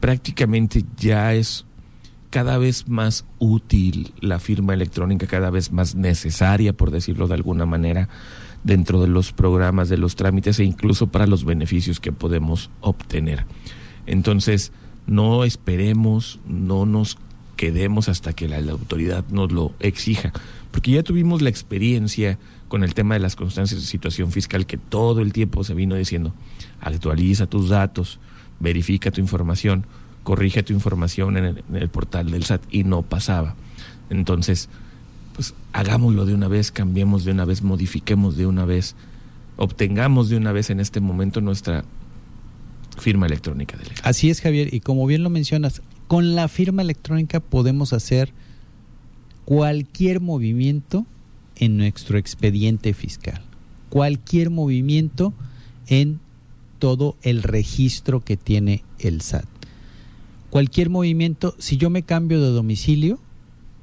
Prácticamente 0.00 0.84
ya 0.96 1.34
es 1.34 1.64
cada 2.30 2.58
vez 2.58 2.88
más 2.88 3.24
útil 3.38 4.12
la 4.20 4.38
firma 4.38 4.74
electrónica, 4.74 5.26
cada 5.26 5.50
vez 5.50 5.72
más 5.72 5.94
necesaria, 5.94 6.72
por 6.72 6.90
decirlo 6.90 7.28
de 7.28 7.34
alguna 7.34 7.66
manera, 7.66 8.08
dentro 8.64 9.00
de 9.00 9.08
los 9.08 9.32
programas, 9.32 9.88
de 9.88 9.96
los 9.96 10.16
trámites 10.16 10.58
e 10.58 10.64
incluso 10.64 11.06
para 11.06 11.26
los 11.26 11.44
beneficios 11.44 12.00
que 12.00 12.12
podemos 12.12 12.70
obtener. 12.80 13.44
Entonces, 14.06 14.72
no 15.06 15.44
esperemos, 15.44 16.40
no 16.46 16.86
nos 16.86 17.18
quedemos 17.56 18.08
hasta 18.08 18.32
que 18.32 18.48
la, 18.48 18.58
autoridad 18.70 19.24
nos 19.30 19.52
lo 19.52 19.74
exija, 19.80 20.32
porque 20.70 20.92
ya 20.92 21.02
tuvimos 21.02 21.42
la 21.42 21.50
experiencia 21.50 22.38
con 22.68 22.84
el 22.84 22.94
tema 22.94 23.14
de 23.14 23.20
las 23.20 23.36
constancias 23.36 23.80
de 23.80 23.86
situación 23.86 24.32
fiscal 24.32 24.66
que 24.66 24.78
todo 24.78 25.20
el 25.20 25.32
tiempo 25.32 25.64
se 25.64 25.74
vino 25.74 25.94
diciendo, 25.94 26.32
actualiza 26.80 27.46
tus 27.46 27.68
datos, 27.68 28.20
verifica 28.60 29.10
tu 29.10 29.20
información, 29.20 29.84
corrige 30.22 30.62
tu 30.62 30.72
información 30.72 31.36
en 31.36 31.44
el, 31.44 31.64
en 31.68 31.76
el 31.76 31.88
portal 31.88 32.30
del 32.30 32.44
SAT 32.44 32.62
y 32.70 32.84
no 32.84 33.02
pasaba. 33.02 33.56
Entonces, 34.10 34.68
pues 35.40 35.54
hagámoslo 35.72 36.26
de 36.26 36.34
una 36.34 36.48
vez, 36.48 36.70
cambiemos 36.70 37.24
de 37.24 37.32
una 37.32 37.46
vez, 37.46 37.62
modifiquemos 37.62 38.36
de 38.36 38.44
una 38.44 38.66
vez, 38.66 38.94
obtengamos 39.56 40.28
de 40.28 40.36
una 40.36 40.52
vez 40.52 40.68
en 40.68 40.80
este 40.80 41.00
momento 41.00 41.40
nuestra 41.40 41.82
firma 42.98 43.24
electrónica. 43.24 43.78
Así 44.02 44.28
es, 44.28 44.42
Javier, 44.42 44.74
y 44.74 44.80
como 44.80 45.06
bien 45.06 45.22
lo 45.22 45.30
mencionas, 45.30 45.80
con 46.08 46.34
la 46.34 46.46
firma 46.48 46.82
electrónica 46.82 47.40
podemos 47.40 47.94
hacer 47.94 48.34
cualquier 49.46 50.20
movimiento 50.20 51.06
en 51.56 51.78
nuestro 51.78 52.18
expediente 52.18 52.92
fiscal, 52.92 53.40
cualquier 53.88 54.50
movimiento 54.50 55.32
en 55.86 56.20
todo 56.78 57.16
el 57.22 57.42
registro 57.42 58.22
que 58.22 58.36
tiene 58.36 58.84
el 58.98 59.22
SAT. 59.22 59.46
Cualquier 60.50 60.90
movimiento, 60.90 61.54
si 61.58 61.78
yo 61.78 61.88
me 61.88 62.02
cambio 62.02 62.42
de 62.42 62.50
domicilio, 62.50 63.18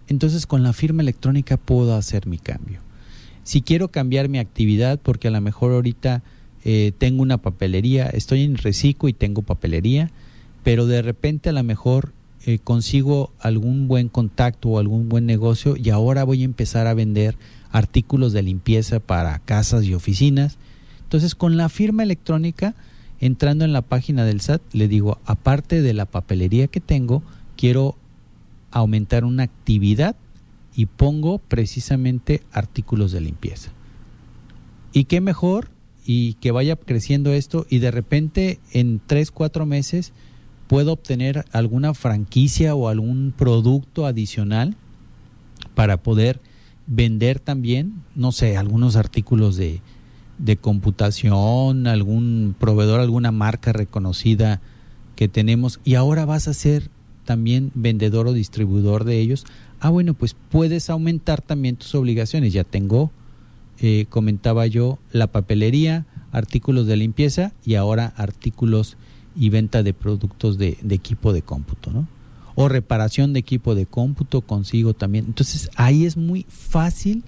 entonces 0.07 0.45
con 0.45 0.63
la 0.63 0.73
firma 0.73 1.01
electrónica 1.01 1.57
puedo 1.57 1.95
hacer 1.95 2.27
mi 2.27 2.37
cambio. 2.37 2.79
Si 3.43 3.61
quiero 3.61 3.87
cambiar 3.87 4.29
mi 4.29 4.39
actividad, 4.39 4.99
porque 5.01 5.29
a 5.29 5.31
lo 5.31 5.39
mejor 5.39 5.71
ahorita 5.71 6.21
eh, 6.65 6.91
tengo 6.97 7.21
una 7.21 7.37
papelería, 7.37 8.07
estoy 8.07 8.43
en 8.43 8.57
reciclo 8.57 9.07
y 9.07 9.13
tengo 9.13 9.41
papelería, 9.41 10.11
pero 10.63 10.85
de 10.85 11.01
repente 11.01 11.49
a 11.49 11.53
lo 11.53 11.63
mejor 11.63 12.13
eh, 12.45 12.59
consigo 12.59 13.31
algún 13.39 13.87
buen 13.87 14.09
contacto 14.09 14.69
o 14.69 14.79
algún 14.79 15.09
buen 15.09 15.25
negocio 15.25 15.75
y 15.77 15.89
ahora 15.89 16.23
voy 16.23 16.41
a 16.41 16.45
empezar 16.45 16.87
a 16.87 16.93
vender 16.93 17.37
artículos 17.71 18.33
de 18.33 18.43
limpieza 18.43 18.99
para 18.99 19.39
casas 19.39 19.83
y 19.85 19.93
oficinas. 19.93 20.57
Entonces, 21.03 21.35
con 21.35 21.57
la 21.57 21.69
firma 21.69 22.03
electrónica, 22.03 22.75
entrando 23.19 23.65
en 23.65 23.73
la 23.73 23.81
página 23.81 24.25
del 24.25 24.41
SAT, 24.41 24.61
le 24.73 24.87
digo, 24.87 25.19
aparte 25.25 25.81
de 25.81 25.93
la 25.93 26.05
papelería 26.05 26.67
que 26.67 26.81
tengo, 26.81 27.23
quiero 27.55 27.95
aumentar 28.71 29.25
una 29.25 29.43
actividad 29.43 30.15
y 30.75 30.85
pongo 30.85 31.39
precisamente 31.39 32.43
artículos 32.51 33.11
de 33.11 33.21
limpieza. 33.21 33.71
Y 34.93 35.05
qué 35.05 35.21
mejor 35.21 35.69
y 36.05 36.35
que 36.35 36.51
vaya 36.51 36.75
creciendo 36.75 37.33
esto 37.33 37.65
y 37.69 37.79
de 37.79 37.91
repente 37.91 38.59
en 38.71 39.01
tres, 39.05 39.31
cuatro 39.31 39.65
meses 39.65 40.13
puedo 40.67 40.93
obtener 40.93 41.45
alguna 41.51 41.93
franquicia 41.93 42.75
o 42.75 42.89
algún 42.89 43.33
producto 43.35 44.05
adicional 44.05 44.75
para 45.75 45.97
poder 45.97 46.39
vender 46.85 47.39
también, 47.39 48.03
no 48.15 48.31
sé, 48.31 48.57
algunos 48.57 48.95
artículos 48.95 49.57
de, 49.57 49.81
de 50.37 50.57
computación, 50.57 51.87
algún 51.87 52.55
proveedor, 52.57 52.99
alguna 52.99 53.31
marca 53.31 53.73
reconocida 53.73 54.61
que 55.15 55.27
tenemos 55.27 55.79
y 55.83 55.95
ahora 55.95 56.25
vas 56.25 56.47
a 56.47 56.53
ser 56.53 56.89
también 57.27 57.71
vendedor 57.75 58.25
o 58.27 58.33
distribuidor 58.33 59.03
de 59.03 59.19
ellos. 59.19 59.45
Ah, 59.81 59.89
bueno, 59.89 60.13
pues 60.13 60.33
puedes 60.49 60.89
aumentar 60.89 61.41
también 61.41 61.75
tus 61.75 61.93
obligaciones. 61.93 62.53
Ya 62.53 62.63
tengo, 62.63 63.11
eh, 63.79 64.05
comentaba 64.09 64.65
yo, 64.65 64.97
la 65.11 65.27
papelería, 65.27 66.05
artículos 66.31 66.87
de 66.87 66.95
limpieza 66.95 67.51
y 67.65 67.75
ahora 67.75 68.13
artículos 68.15 68.95
y 69.35 69.49
venta 69.49 69.83
de 69.83 69.93
productos 69.93 70.57
de, 70.57 70.77
equipo 70.89 71.33
de 71.33 71.41
cómputo, 71.41 71.91
¿no? 71.91 72.07
O 72.55 72.69
reparación 72.69 73.33
de 73.33 73.39
equipo 73.39 73.75
de 73.75 73.85
cómputo 73.85 74.39
consigo 74.41 74.93
también. 74.93 75.25
Entonces 75.25 75.69
ahí 75.75 76.05
es 76.05 76.15
muy 76.15 76.45
fácil 76.49 77.23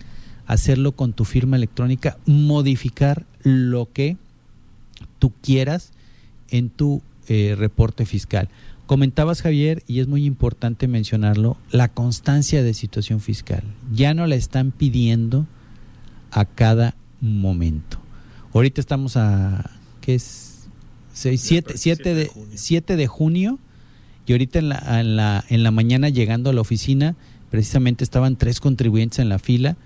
hacerlo 0.48 0.94
con 0.94 1.12
tu 1.12 1.26
firma 1.26 1.58
electrónica, 1.58 2.18
modificar 2.26 3.26
lo 3.44 3.92
que 3.92 4.16
tú 5.20 5.34
quieras 5.44 5.92
en 6.50 6.70
tu 6.70 7.02
eh, 7.28 7.56
reporte 7.58 8.06
fiscal. 8.06 8.50
Comentabas, 8.90 9.44
Javier, 9.44 9.84
y 9.86 10.00
es 10.00 10.08
muy 10.08 10.26
importante 10.26 10.88
mencionarlo, 10.88 11.58
la 11.70 11.90
constancia 11.90 12.64
de 12.64 12.74
situación 12.74 13.20
fiscal. 13.20 13.62
Ya 13.94 14.16
no 14.16 14.26
la 14.26 14.34
están 14.34 14.72
pidiendo 14.72 15.46
a 16.32 16.46
cada 16.46 16.96
momento. 17.22 18.00
Ahorita 18.52 18.82
estamos 18.82 19.16
a, 19.16 19.70
¿qué 20.02 20.16
es? 20.16 20.70
7, 21.14 21.74
7, 21.76 22.16
de, 22.16 22.32
7 22.56 22.96
de 22.96 23.06
junio 23.06 23.60
y 24.26 24.32
ahorita 24.32 24.58
en 24.58 24.70
la, 24.70 25.00
en, 25.00 25.16
la, 25.16 25.46
en 25.50 25.62
la 25.62 25.70
mañana 25.70 26.10
llegando 26.10 26.50
a 26.50 26.54
la 26.54 26.62
oficina, 26.62 27.16
precisamente 27.52 28.04
estaban 28.04 28.38
tres 28.38 28.60
contribuyentes 28.60 29.20
en 29.20 29.30
la 29.30 29.38
fila 29.38 29.78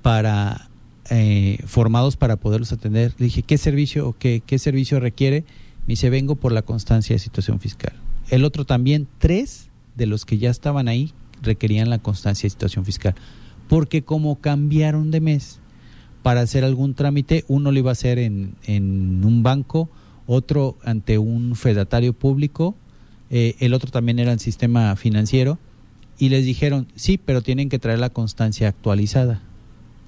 para 0.00 0.70
eh, 1.10 1.58
formados 1.66 2.16
para 2.16 2.36
poderlos 2.36 2.72
atender. 2.72 3.12
Le 3.18 3.26
dije, 3.26 3.42
¿qué 3.42 3.58
servicio 3.58 4.08
o 4.08 4.16
qué, 4.18 4.42
qué 4.46 4.58
servicio 4.58 5.00
requiere? 5.00 5.44
Me 5.80 5.88
dice, 5.88 6.08
vengo 6.08 6.34
por 6.34 6.52
la 6.52 6.62
constancia 6.62 7.14
de 7.14 7.18
situación 7.18 7.60
fiscal. 7.60 7.92
El 8.30 8.44
otro 8.44 8.64
también, 8.64 9.08
tres 9.18 9.68
de 9.96 10.06
los 10.06 10.24
que 10.24 10.38
ya 10.38 10.50
estaban 10.50 10.88
ahí 10.88 11.12
requerían 11.42 11.90
la 11.90 11.98
constancia 11.98 12.46
de 12.46 12.50
situación 12.50 12.84
fiscal. 12.84 13.14
Porque 13.68 14.02
como 14.02 14.40
cambiaron 14.40 15.10
de 15.10 15.20
mes 15.20 15.60
para 16.22 16.40
hacer 16.40 16.64
algún 16.64 16.94
trámite, 16.94 17.44
uno 17.48 17.72
lo 17.72 17.78
iba 17.78 17.90
a 17.90 17.92
hacer 17.92 18.18
en, 18.18 18.54
en 18.64 19.24
un 19.24 19.42
banco, 19.42 19.88
otro 20.26 20.76
ante 20.84 21.18
un 21.18 21.54
fedatario 21.56 22.12
público, 22.12 22.74
eh, 23.30 23.56
el 23.60 23.74
otro 23.74 23.90
también 23.90 24.18
era 24.18 24.32
el 24.32 24.40
sistema 24.40 24.94
financiero, 24.96 25.58
y 26.18 26.30
les 26.30 26.44
dijeron, 26.44 26.88
sí, 26.96 27.18
pero 27.18 27.42
tienen 27.42 27.68
que 27.68 27.78
traer 27.78 27.98
la 27.98 28.10
constancia 28.10 28.68
actualizada. 28.68 29.40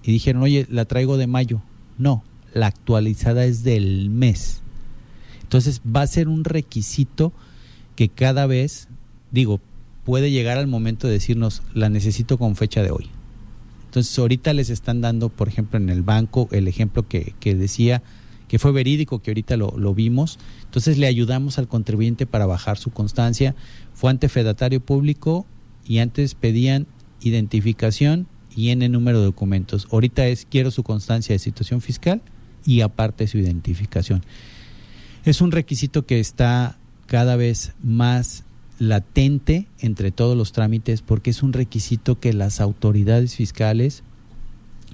Y 0.02 0.12
dijeron, 0.12 0.42
oye, 0.42 0.66
la 0.68 0.84
traigo 0.84 1.16
de 1.16 1.26
mayo. 1.26 1.62
No, 1.98 2.24
la 2.52 2.66
actualizada 2.66 3.44
es 3.44 3.62
del 3.62 4.10
mes. 4.10 4.62
Entonces 5.42 5.80
va 5.84 6.02
a 6.02 6.06
ser 6.06 6.28
un 6.28 6.44
requisito 6.44 7.32
que 8.00 8.09
cada 8.09 8.47
vez 8.47 8.88
digo, 9.30 9.61
puede 10.07 10.30
llegar 10.30 10.57
al 10.57 10.66
momento 10.66 11.07
de 11.07 11.12
decirnos, 11.12 11.61
la 11.75 11.90
necesito 11.90 12.38
con 12.38 12.57
fecha 12.57 12.83
de 12.83 12.90
hoy. 12.90 13.11
Entonces, 13.85 14.19
ahorita 14.19 14.54
les 14.54 14.71
están 14.71 15.02
dando, 15.02 15.28
por 15.28 15.49
ejemplo, 15.49 15.78
en 15.78 15.90
el 15.90 16.00
banco, 16.00 16.49
el 16.50 16.66
ejemplo 16.66 17.07
que, 17.07 17.35
que 17.40 17.54
decía, 17.54 18.02
que 18.49 18.59
fue 18.59 18.73
verídico, 18.73 19.19
que 19.19 19.33
ahorita 19.33 19.59
lo, 19.59 19.75
lo, 19.76 19.92
vimos. 19.92 20.38
Entonces, 20.64 20.97
le 20.97 21.09
ayudamos 21.09 21.59
al 21.59 21.69
contribuyente 21.69 22.25
para 22.25 22.47
bajar 22.47 22.78
su 22.78 22.90
constancia. 22.90 23.54
Fue 23.92 24.11
ante 24.11 24.30
fedatario 24.30 24.80
público 24.80 25.45
y 25.85 25.99
antes 25.99 26.35
pedían 26.35 26.87
identificación 27.21 28.28
y 28.57 28.71
el 28.71 28.90
número 28.90 29.19
de 29.19 29.26
documentos. 29.26 29.88
Ahorita 29.92 30.26
es 30.26 30.47
quiero 30.50 30.71
su 30.71 30.85
constancia 30.85 31.35
de 31.35 31.38
situación 31.38 31.83
fiscal 31.83 32.23
y 32.64 32.80
aparte 32.80 33.26
su 33.26 33.37
identificación. 33.37 34.23
Es 35.26 35.42
un 35.42 35.52
requisito 35.52 36.07
que 36.07 36.19
está 36.19 36.79
cada 37.10 37.34
vez 37.34 37.72
más 37.82 38.44
latente 38.78 39.66
entre 39.80 40.12
todos 40.12 40.36
los 40.36 40.52
trámites 40.52 41.02
porque 41.02 41.30
es 41.30 41.42
un 41.42 41.52
requisito 41.52 42.20
que 42.20 42.32
las 42.32 42.60
autoridades 42.60 43.34
fiscales 43.34 44.04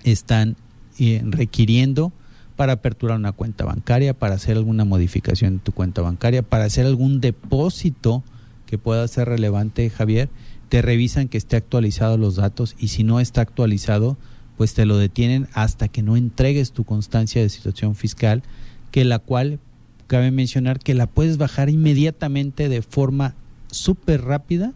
están 0.02 0.56
eh, 0.98 1.20
requiriendo 1.26 2.14
para 2.56 2.72
aperturar 2.72 3.18
una 3.18 3.32
cuenta 3.32 3.66
bancaria, 3.66 4.14
para 4.14 4.36
hacer 4.36 4.56
alguna 4.56 4.86
modificación 4.86 5.52
en 5.52 5.58
tu 5.58 5.72
cuenta 5.72 6.00
bancaria, 6.00 6.40
para 6.40 6.64
hacer 6.64 6.86
algún 6.86 7.20
depósito 7.20 8.24
que 8.64 8.78
pueda 8.78 9.06
ser 9.08 9.28
relevante, 9.28 9.90
Javier, 9.90 10.30
te 10.70 10.80
revisan 10.80 11.28
que 11.28 11.36
esté 11.36 11.56
actualizado 11.56 12.16
los 12.16 12.36
datos 12.36 12.76
y 12.78 12.88
si 12.88 13.04
no 13.04 13.20
está 13.20 13.42
actualizado, 13.42 14.16
pues 14.56 14.72
te 14.72 14.86
lo 14.86 14.96
detienen 14.96 15.48
hasta 15.52 15.88
que 15.88 16.02
no 16.02 16.16
entregues 16.16 16.72
tu 16.72 16.84
constancia 16.84 17.42
de 17.42 17.50
situación 17.50 17.94
fiscal, 17.94 18.42
que 18.90 19.04
la 19.04 19.18
cual 19.18 19.60
cabe 20.06 20.30
mencionar 20.30 20.78
que 20.78 20.94
la 20.94 21.06
puedes 21.06 21.38
bajar 21.38 21.70
inmediatamente 21.70 22.68
de 22.68 22.82
forma 22.82 23.34
súper 23.70 24.22
rápida 24.22 24.72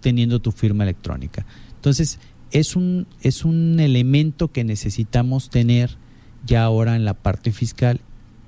teniendo 0.00 0.40
tu 0.40 0.52
firma 0.52 0.84
electrónica. 0.84 1.46
Entonces, 1.74 2.18
es 2.50 2.76
un, 2.76 3.06
es 3.22 3.44
un 3.44 3.78
elemento 3.80 4.48
que 4.48 4.64
necesitamos 4.64 5.50
tener 5.50 5.96
ya 6.44 6.64
ahora 6.64 6.96
en 6.96 7.04
la 7.04 7.14
parte 7.14 7.52
fiscal 7.52 8.00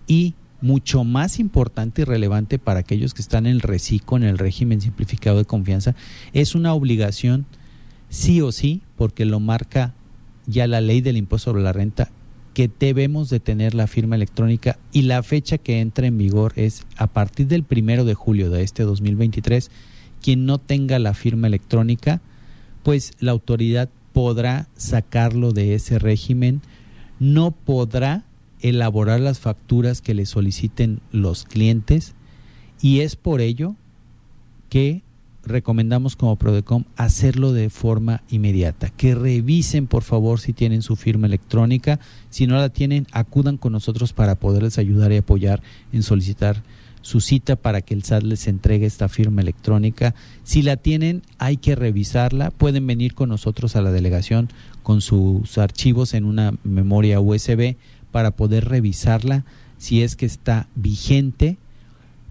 y 0.07 0.35
mucho 0.61 1.05
más 1.05 1.39
importante 1.39 2.03
y 2.03 2.05
relevante 2.05 2.59
para 2.59 2.81
aquellos 2.81 3.15
que 3.15 3.23
están 3.23 3.47
en 3.47 3.53
el 3.53 3.61
RECICO, 3.61 4.17
en 4.17 4.23
el 4.23 4.39
régimen 4.39 4.81
simplificado 4.81 5.39
de 5.39 5.45
confianza, 5.45 5.95
es 6.33 6.55
una 6.55 6.73
obligación 6.73 7.47
sí 8.09 8.41
o 8.41 8.53
sí, 8.53 8.83
porque 8.97 9.25
lo 9.25 9.41
marca 9.41 9.95
ya 10.47 10.67
la 10.67 10.81
ley 10.81 11.01
del 11.01 11.17
impuesto 11.17 11.51
sobre 11.51 11.63
la 11.63 11.73
renta, 11.73 12.11
que 12.55 12.71
debemos 12.79 13.31
de 13.31 13.41
tener 13.41 13.75
la 13.75 13.87
firma 13.87 14.17
electrónica 14.17 14.79
y 14.93 15.03
la 15.03 15.23
fecha 15.23 15.59
que 15.59 15.81
entra 15.81 16.07
en 16.07 16.19
vigor 16.19 16.53
es 16.57 16.85
a 16.97 17.07
partir 17.07 17.47
del 17.47 17.65
primero 17.65 18.05
de 18.05 18.15
julio 18.15 18.51
de 18.51 18.63
este 18.63 18.83
2023. 18.83 19.71
Quien 20.21 20.47
no 20.47 20.59
tenga 20.59 20.99
la 20.99 21.15
firma 21.15 21.47
electrónica, 21.47 22.21
pues 22.83 23.13
la 23.21 23.33
autoridad 23.33 23.89
podrá 24.13 24.69
sacarlo 24.77 25.53
de 25.53 25.75
ese 25.75 25.99
régimen, 25.99 26.61
no 27.19 27.51
podrá 27.51 28.25
elaborar 28.61 29.21
las 29.21 29.41
facturas 29.41 30.03
que 30.03 30.15
le 30.15 30.27
soliciten 30.27 31.01
los 31.11 31.45
clientes 31.45 32.15
y 32.81 33.01
es 33.01 33.17
por 33.17 33.41
ello 33.41 33.75
que 34.69 35.03
recomendamos 35.45 36.17
como 36.17 36.37
Prodecom 36.37 36.85
hacerlo 36.97 37.53
de 37.53 37.71
forma 37.71 38.23
inmediata. 38.31 38.91
Que 38.91 39.15
revisen 39.15 39.87
por 39.87 40.03
favor 40.03 40.41
si 40.41 40.53
tienen 40.53 40.83
su 40.83 40.97
firma 40.97 41.27
electrónica. 41.27 42.01
Si 42.31 42.47
no 42.47 42.57
la 42.57 42.69
tienen, 42.69 43.07
acudan 43.13 43.57
con 43.57 43.73
nosotros 43.73 44.13
para 44.13 44.35
poderles 44.35 44.79
ayudar 44.79 45.13
y 45.13 45.19
apoyar 45.19 45.63
en 45.93 46.03
solicitar 46.03 46.63
su 47.03 47.21
cita 47.21 47.57
para 47.57 47.83
que 47.83 47.95
el 47.95 48.05
SAT 48.05 48.23
les 48.23 48.47
entregue 48.47 48.87
esta 48.87 49.09
firma 49.09 49.43
electrónica. 49.43 50.15
Si 50.45 50.63
la 50.63 50.77
tienen, 50.77 51.23
hay 51.39 51.57
que 51.57 51.75
revisarla. 51.75 52.51
Pueden 52.51 52.87
venir 52.87 53.15
con 53.15 53.29
nosotros 53.29 53.77
a 53.77 53.83
la 53.83 53.91
delegación 53.91 54.49
con 54.83 55.01
sus 55.01 55.59
archivos 55.59 56.15
en 56.15 56.25
una 56.25 56.55
memoria 56.65 57.21
USB 57.21 57.77
para 58.11 58.31
poder 58.31 58.69
revisarla 58.69 59.45
si 59.79 60.03
es 60.03 60.15
que 60.15 60.27
está 60.27 60.69
vigente, 60.77 61.57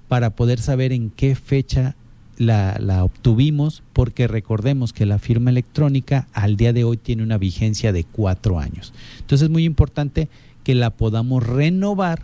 para 0.08 0.30
poder 0.30 0.60
saber 0.60 0.94
en 0.94 1.10
qué 1.10 1.36
fecha 1.36 1.96
la, 2.38 2.78
la, 2.80 3.04
obtuvimos, 3.04 3.84
porque 3.94 4.28
recordemos 4.28 4.94
que 4.94 5.06
la 5.06 5.20
firma 5.20 5.50
electrónica 5.50 6.28
al 6.34 6.58
día 6.58 6.74
de 6.74 6.84
hoy 6.84 6.98
tiene 6.98 7.24
una 7.24 7.38
vigencia 7.38 7.92
de 7.92 8.04
cuatro 8.04 8.60
años. 8.60 8.94
Entonces 9.20 9.46
es 9.46 9.50
muy 9.50 9.66
importante 9.66 10.30
que 10.64 10.76
la 10.76 10.90
podamos 10.90 11.46
renovar, 11.46 12.24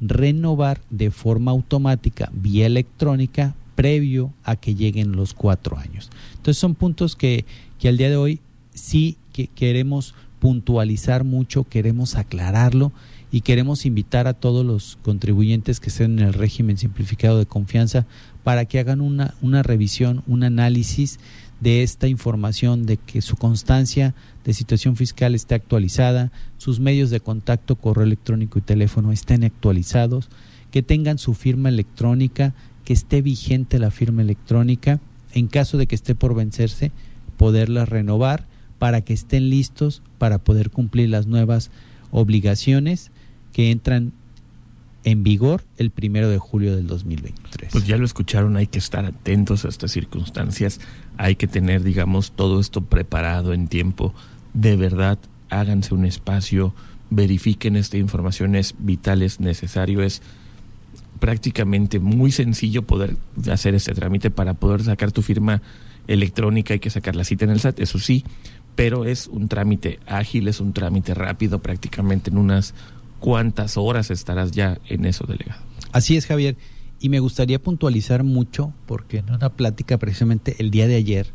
renovar 0.00 0.80
de 0.90 1.10
forma 1.10 1.50
automática, 1.50 2.30
vía 2.32 2.66
electrónica, 2.66 3.54
previo 3.74 4.32
a 4.44 4.56
que 4.56 4.74
lleguen 4.74 5.12
los 5.12 5.34
cuatro 5.34 5.78
años. 5.78 6.10
Entonces 6.32 6.58
son 6.58 6.74
puntos 6.74 7.16
que, 7.16 7.44
que 7.78 7.88
al 7.88 7.96
día 7.96 8.10
de 8.10 8.16
hoy 8.16 8.40
sí 8.74 9.16
que 9.32 9.46
queremos 9.46 10.14
puntualizar 10.38 11.24
mucho, 11.24 11.64
queremos 11.64 12.16
aclararlo 12.16 12.92
y 13.32 13.40
queremos 13.40 13.86
invitar 13.86 14.28
a 14.28 14.34
todos 14.34 14.64
los 14.64 14.98
contribuyentes 15.02 15.80
que 15.80 15.88
estén 15.88 16.18
en 16.18 16.26
el 16.26 16.34
régimen 16.34 16.76
simplificado 16.76 17.38
de 17.38 17.46
confianza 17.46 18.06
para 18.44 18.66
que 18.66 18.78
hagan 18.78 19.00
una, 19.00 19.34
una 19.40 19.62
revisión, 19.62 20.22
un 20.26 20.44
análisis 20.44 21.18
de 21.58 21.82
esta 21.82 22.08
información, 22.08 22.84
de 22.84 22.98
que 22.98 23.22
su 23.22 23.36
constancia 23.36 24.14
de 24.44 24.52
situación 24.52 24.96
fiscal 24.96 25.34
esté 25.34 25.54
actualizada, 25.54 26.30
sus 26.58 26.78
medios 26.78 27.08
de 27.08 27.20
contacto, 27.20 27.76
correo 27.76 28.04
electrónico 28.04 28.58
y 28.58 28.62
teléfono 28.62 29.12
estén 29.12 29.44
actualizados, 29.44 30.28
que 30.70 30.82
tengan 30.82 31.16
su 31.16 31.32
firma 31.32 31.70
electrónica, 31.70 32.52
que 32.84 32.92
esté 32.92 33.22
vigente 33.22 33.78
la 33.78 33.90
firma 33.90 34.20
electrónica, 34.20 35.00
en 35.32 35.46
caso 35.46 35.78
de 35.78 35.86
que 35.86 35.94
esté 35.94 36.14
por 36.14 36.34
vencerse, 36.34 36.92
poderla 37.38 37.86
renovar 37.86 38.46
para 38.78 39.00
que 39.00 39.14
estén 39.14 39.48
listos 39.48 40.02
para 40.18 40.38
poder 40.38 40.70
cumplir 40.70 41.08
las 41.08 41.26
nuevas 41.26 41.70
obligaciones 42.10 43.11
que 43.52 43.70
entran 43.70 44.12
en 45.04 45.24
vigor 45.24 45.64
el 45.78 45.90
primero 45.90 46.28
de 46.28 46.38
julio 46.38 46.76
del 46.76 46.86
2023. 46.86 47.72
Pues 47.72 47.86
ya 47.86 47.96
lo 47.96 48.04
escucharon, 48.04 48.56
hay 48.56 48.66
que 48.66 48.78
estar 48.78 49.04
atentos 49.04 49.64
a 49.64 49.68
estas 49.68 49.90
circunstancias, 49.90 50.80
hay 51.16 51.36
que 51.36 51.48
tener, 51.48 51.82
digamos, 51.82 52.32
todo 52.32 52.60
esto 52.60 52.82
preparado 52.82 53.52
en 53.52 53.68
tiempo. 53.68 54.14
De 54.54 54.76
verdad, 54.76 55.18
háganse 55.50 55.94
un 55.94 56.04
espacio, 56.04 56.74
verifiquen 57.10 57.76
esta 57.76 57.96
información, 57.98 58.54
es 58.54 58.74
vital, 58.78 59.22
es 59.22 59.40
necesario, 59.40 60.02
es 60.02 60.22
prácticamente 61.18 62.00
muy 62.00 62.32
sencillo 62.32 62.82
poder 62.82 63.16
hacer 63.50 63.74
este 63.74 63.94
trámite 63.94 64.30
para 64.30 64.54
poder 64.54 64.82
sacar 64.82 65.12
tu 65.12 65.22
firma 65.22 65.62
electrónica, 66.08 66.74
hay 66.74 66.80
que 66.80 66.90
sacar 66.90 67.14
la 67.14 67.24
cita 67.24 67.44
en 67.44 67.50
el 67.50 67.60
SAT, 67.60 67.80
eso 67.80 67.98
sí, 67.98 68.24
pero 68.74 69.04
es 69.04 69.28
un 69.28 69.48
trámite 69.48 70.00
ágil, 70.06 70.48
es 70.48 70.60
un 70.60 70.72
trámite 70.72 71.14
rápido, 71.14 71.60
prácticamente 71.60 72.30
en 72.30 72.38
unas 72.38 72.74
cuantas 73.22 73.76
horas 73.76 74.10
estarás 74.10 74.50
ya 74.50 74.78
en 74.88 75.04
eso, 75.04 75.24
delegado. 75.26 75.62
Así 75.92 76.16
es, 76.16 76.26
Javier. 76.26 76.56
Y 77.00 77.08
me 77.08 77.20
gustaría 77.20 77.62
puntualizar 77.62 78.24
mucho, 78.24 78.74
porque 78.84 79.18
en 79.18 79.30
una 79.30 79.48
plática 79.50 79.96
precisamente 79.96 80.56
el 80.58 80.72
día 80.72 80.88
de 80.88 80.96
ayer 80.96 81.28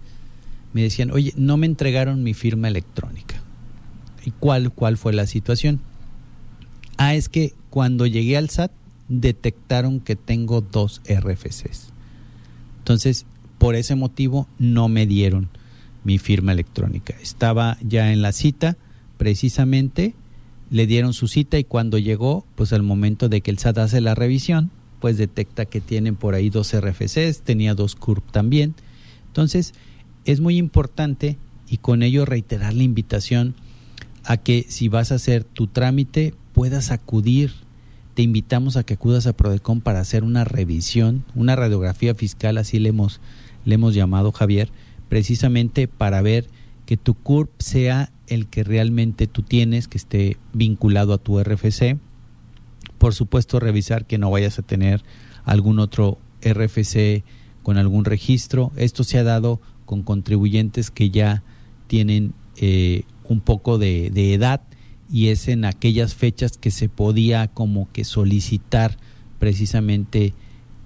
me 0.74 0.82
decían, 0.82 1.12
oye, 1.12 1.34
no 1.38 1.56
me 1.56 1.66
entregaron 1.66 2.24
mi 2.24 2.34
firma 2.34 2.68
electrónica. 2.68 3.42
¿Y 4.26 4.32
cuál, 4.32 4.74
cuál 4.74 4.98
fue 4.98 5.14
la 5.14 5.28
situación? 5.28 5.80
Ah, 6.98 7.16
es 7.16 7.30
que 7.30 7.54
cuando 7.70 8.06
llegué 8.06 8.36
al 8.36 8.50
SAT 8.50 8.72
detectaron 9.08 10.02
que 10.02 10.18
tengo 10.18 10.60
dos 10.60 11.02
RFCs. 11.08 11.94
Entonces, 12.80 13.26
por 13.58 13.76
ese 13.76 13.96
motivo 13.96 14.50
no 14.60 14.90
me 14.90 15.06
dieron 15.06 15.48
mi 16.04 16.18
firma 16.18 16.52
electrónica. 16.52 17.16
Estaba 17.22 17.78
ya 17.82 18.12
en 18.12 18.22
la 18.22 18.34
cita, 18.34 18.76
precisamente 19.18 20.16
le 20.70 20.88
dieron 20.88 21.14
su 21.14 21.28
cita 21.28 21.58
y 21.58 21.64
cuando 21.64 21.98
llegó, 21.98 22.46
pues 22.56 22.74
al 22.74 22.84
momento 22.84 23.30
de 23.30 23.42
que 23.42 23.52
el 23.52 23.60
SAT 23.60 23.78
hace 23.80 24.02
la 24.02 24.16
revisión, 24.16 24.72
pues 25.00 25.18
detecta 25.18 25.66
que 25.66 25.82
tienen 25.82 26.16
por 26.16 26.36
ahí 26.36 26.50
dos 26.50 26.76
RFCs, 26.76 27.42
tenía 27.42 27.76
dos 27.76 27.96
CURP 27.96 28.32
también. 28.32 28.76
Entonces, 29.28 29.74
es 30.26 30.40
muy 30.40 30.58
importante 30.58 31.38
y 31.70 31.78
con 31.78 32.04
ello 32.04 32.26
reiterar 32.26 32.74
la 32.74 32.84
invitación 32.84 33.56
a 34.24 34.38
que 34.38 34.66
si 34.68 34.90
vas 34.90 35.12
a 35.12 35.16
hacer 35.16 35.44
tu 35.44 35.68
trámite 35.68 36.34
puedas 36.54 36.92
acudir. 36.92 37.54
Te 38.14 38.24
invitamos 38.24 38.78
a 38.78 38.84
que 38.84 38.96
acudas 38.96 39.28
a 39.28 39.34
Prodecon 39.34 39.80
para 39.80 40.00
hacer 40.00 40.24
una 40.24 40.44
revisión, 40.44 41.24
una 41.36 41.56
radiografía 41.56 42.16
fiscal, 42.16 42.58
así 42.58 42.80
le 42.80 42.90
hemos, 42.90 43.22
le 43.64 43.76
hemos 43.76 43.94
llamado 43.94 44.32
Javier, 44.32 44.70
precisamente 45.08 45.88
para 45.88 46.22
ver 46.22 46.50
que 46.88 46.96
tu 46.96 47.16
CURP 47.16 47.52
sea 47.60 48.14
el 48.28 48.48
que 48.48 48.64
realmente 48.64 49.28
tú 49.28 49.44
tienes, 49.44 49.90
que 49.90 49.98
esté 49.98 50.38
vinculado 50.54 51.14
a 51.14 51.18
tu 51.18 51.38
RFC. 51.38 51.98
Por 52.98 53.14
supuesto, 53.14 53.60
revisar 53.60 54.06
que 54.06 54.18
no 54.18 54.32
vayas 54.32 54.58
a 54.58 54.62
tener 54.62 55.04
algún 55.44 55.80
otro 55.80 56.18
RFC 56.42 57.26
con 57.62 57.78
algún 57.78 58.06
registro. 58.06 58.72
Esto 58.78 59.04
se 59.04 59.18
ha 59.18 59.24
dado 59.24 59.60
con 59.86 60.02
contribuyentes 60.02 60.90
que 60.90 61.10
ya 61.10 61.44
tienen 61.88 62.34
eh, 62.56 63.04
un 63.26 63.42
poco 63.42 63.78
de, 63.78 64.10
de 64.10 64.34
edad 64.34 64.62
y 65.12 65.28
es 65.28 65.50
en 65.50 65.66
aquellas 65.66 66.16
fechas 66.16 66.58
que 66.58 66.72
se 66.72 66.88
podía 66.88 67.50
como 67.50 67.92
que 67.92 68.06
solicitar 68.06 68.98
precisamente 69.40 70.34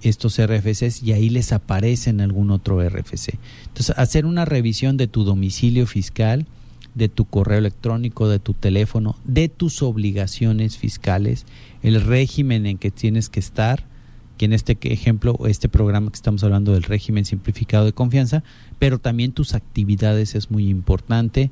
estos 0.02 0.40
RFCs 0.40 1.02
y 1.02 1.12
ahí 1.12 1.28
les 1.28 1.52
aparece 1.52 2.10
en 2.10 2.20
algún 2.20 2.50
otro 2.50 2.86
RFC. 2.86 3.38
Entonces, 3.66 3.96
hacer 3.98 4.26
una 4.26 4.44
revisión 4.44 4.96
de 4.96 5.06
tu 5.06 5.24
domicilio 5.24 5.86
fiscal, 5.86 6.46
de 6.94 7.08
tu 7.08 7.24
correo 7.24 7.58
electrónico, 7.58 8.28
de 8.28 8.38
tu 8.38 8.54
teléfono, 8.54 9.16
de 9.24 9.48
tus 9.48 9.82
obligaciones 9.82 10.76
fiscales, 10.76 11.46
el 11.82 12.00
régimen 12.00 12.66
en 12.66 12.78
que 12.78 12.90
tienes 12.90 13.28
que 13.28 13.40
estar, 13.40 13.84
que 14.36 14.44
en 14.44 14.52
este 14.52 14.76
ejemplo, 14.82 15.38
este 15.46 15.68
programa 15.68 16.10
que 16.10 16.16
estamos 16.16 16.44
hablando 16.44 16.72
del 16.72 16.82
régimen 16.82 17.24
simplificado 17.24 17.84
de 17.84 17.92
confianza, 17.92 18.42
pero 18.78 18.98
también 18.98 19.32
tus 19.32 19.54
actividades 19.54 20.34
es 20.34 20.50
muy 20.50 20.68
importante, 20.68 21.50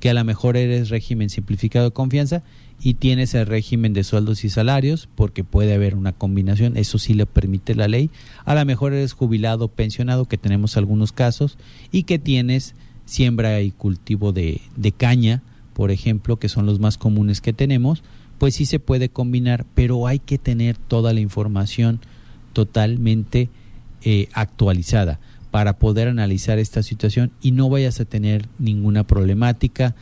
que 0.00 0.10
a 0.10 0.14
lo 0.14 0.24
mejor 0.24 0.56
eres 0.56 0.90
régimen 0.90 1.28
simplificado 1.28 1.86
de 1.86 1.90
confianza 1.90 2.42
y 2.80 2.94
tienes 2.94 3.34
el 3.34 3.46
régimen 3.46 3.92
de 3.92 4.04
sueldos 4.04 4.44
y 4.44 4.50
salarios, 4.50 5.08
porque 5.14 5.42
puede 5.42 5.74
haber 5.74 5.96
una 5.96 6.12
combinación, 6.12 6.76
eso 6.76 6.98
sí 6.98 7.14
le 7.14 7.26
permite 7.26 7.74
la 7.74 7.88
ley. 7.88 8.10
A 8.44 8.54
lo 8.54 8.64
mejor 8.64 8.92
eres 8.92 9.14
jubilado, 9.14 9.68
pensionado, 9.68 10.26
que 10.26 10.38
tenemos 10.38 10.76
algunos 10.76 11.12
casos, 11.12 11.58
y 11.90 12.04
que 12.04 12.18
tienes 12.18 12.74
siembra 13.04 13.60
y 13.62 13.72
cultivo 13.72 14.32
de, 14.32 14.60
caña, 14.96 15.42
por 15.72 15.90
ejemplo, 15.90 16.38
que 16.38 16.48
son 16.48 16.66
los 16.66 16.78
más 16.78 16.98
comunes 16.98 17.40
que 17.40 17.52
tenemos, 17.52 18.02
pues 18.38 18.54
sí 18.54 18.66
se 18.66 18.78
puede 18.78 19.08
combinar, 19.08 19.66
pero 19.74 20.06
hay 20.06 20.20
que 20.20 20.38
tener 20.38 20.76
toda 20.76 21.12
la 21.12 21.20
información 21.20 22.00
totalmente 22.52 23.48
eh, 24.02 24.28
actualizada 24.32 25.18
para 25.50 25.78
poder 25.78 26.06
analizar 26.08 26.58
esta 26.58 26.82
situación 26.82 27.32
y 27.40 27.52
no 27.52 27.68
vayas 27.68 27.98
a 28.00 28.04
tener 28.04 28.46
ninguna 28.58 29.04
problemática, 29.04 29.96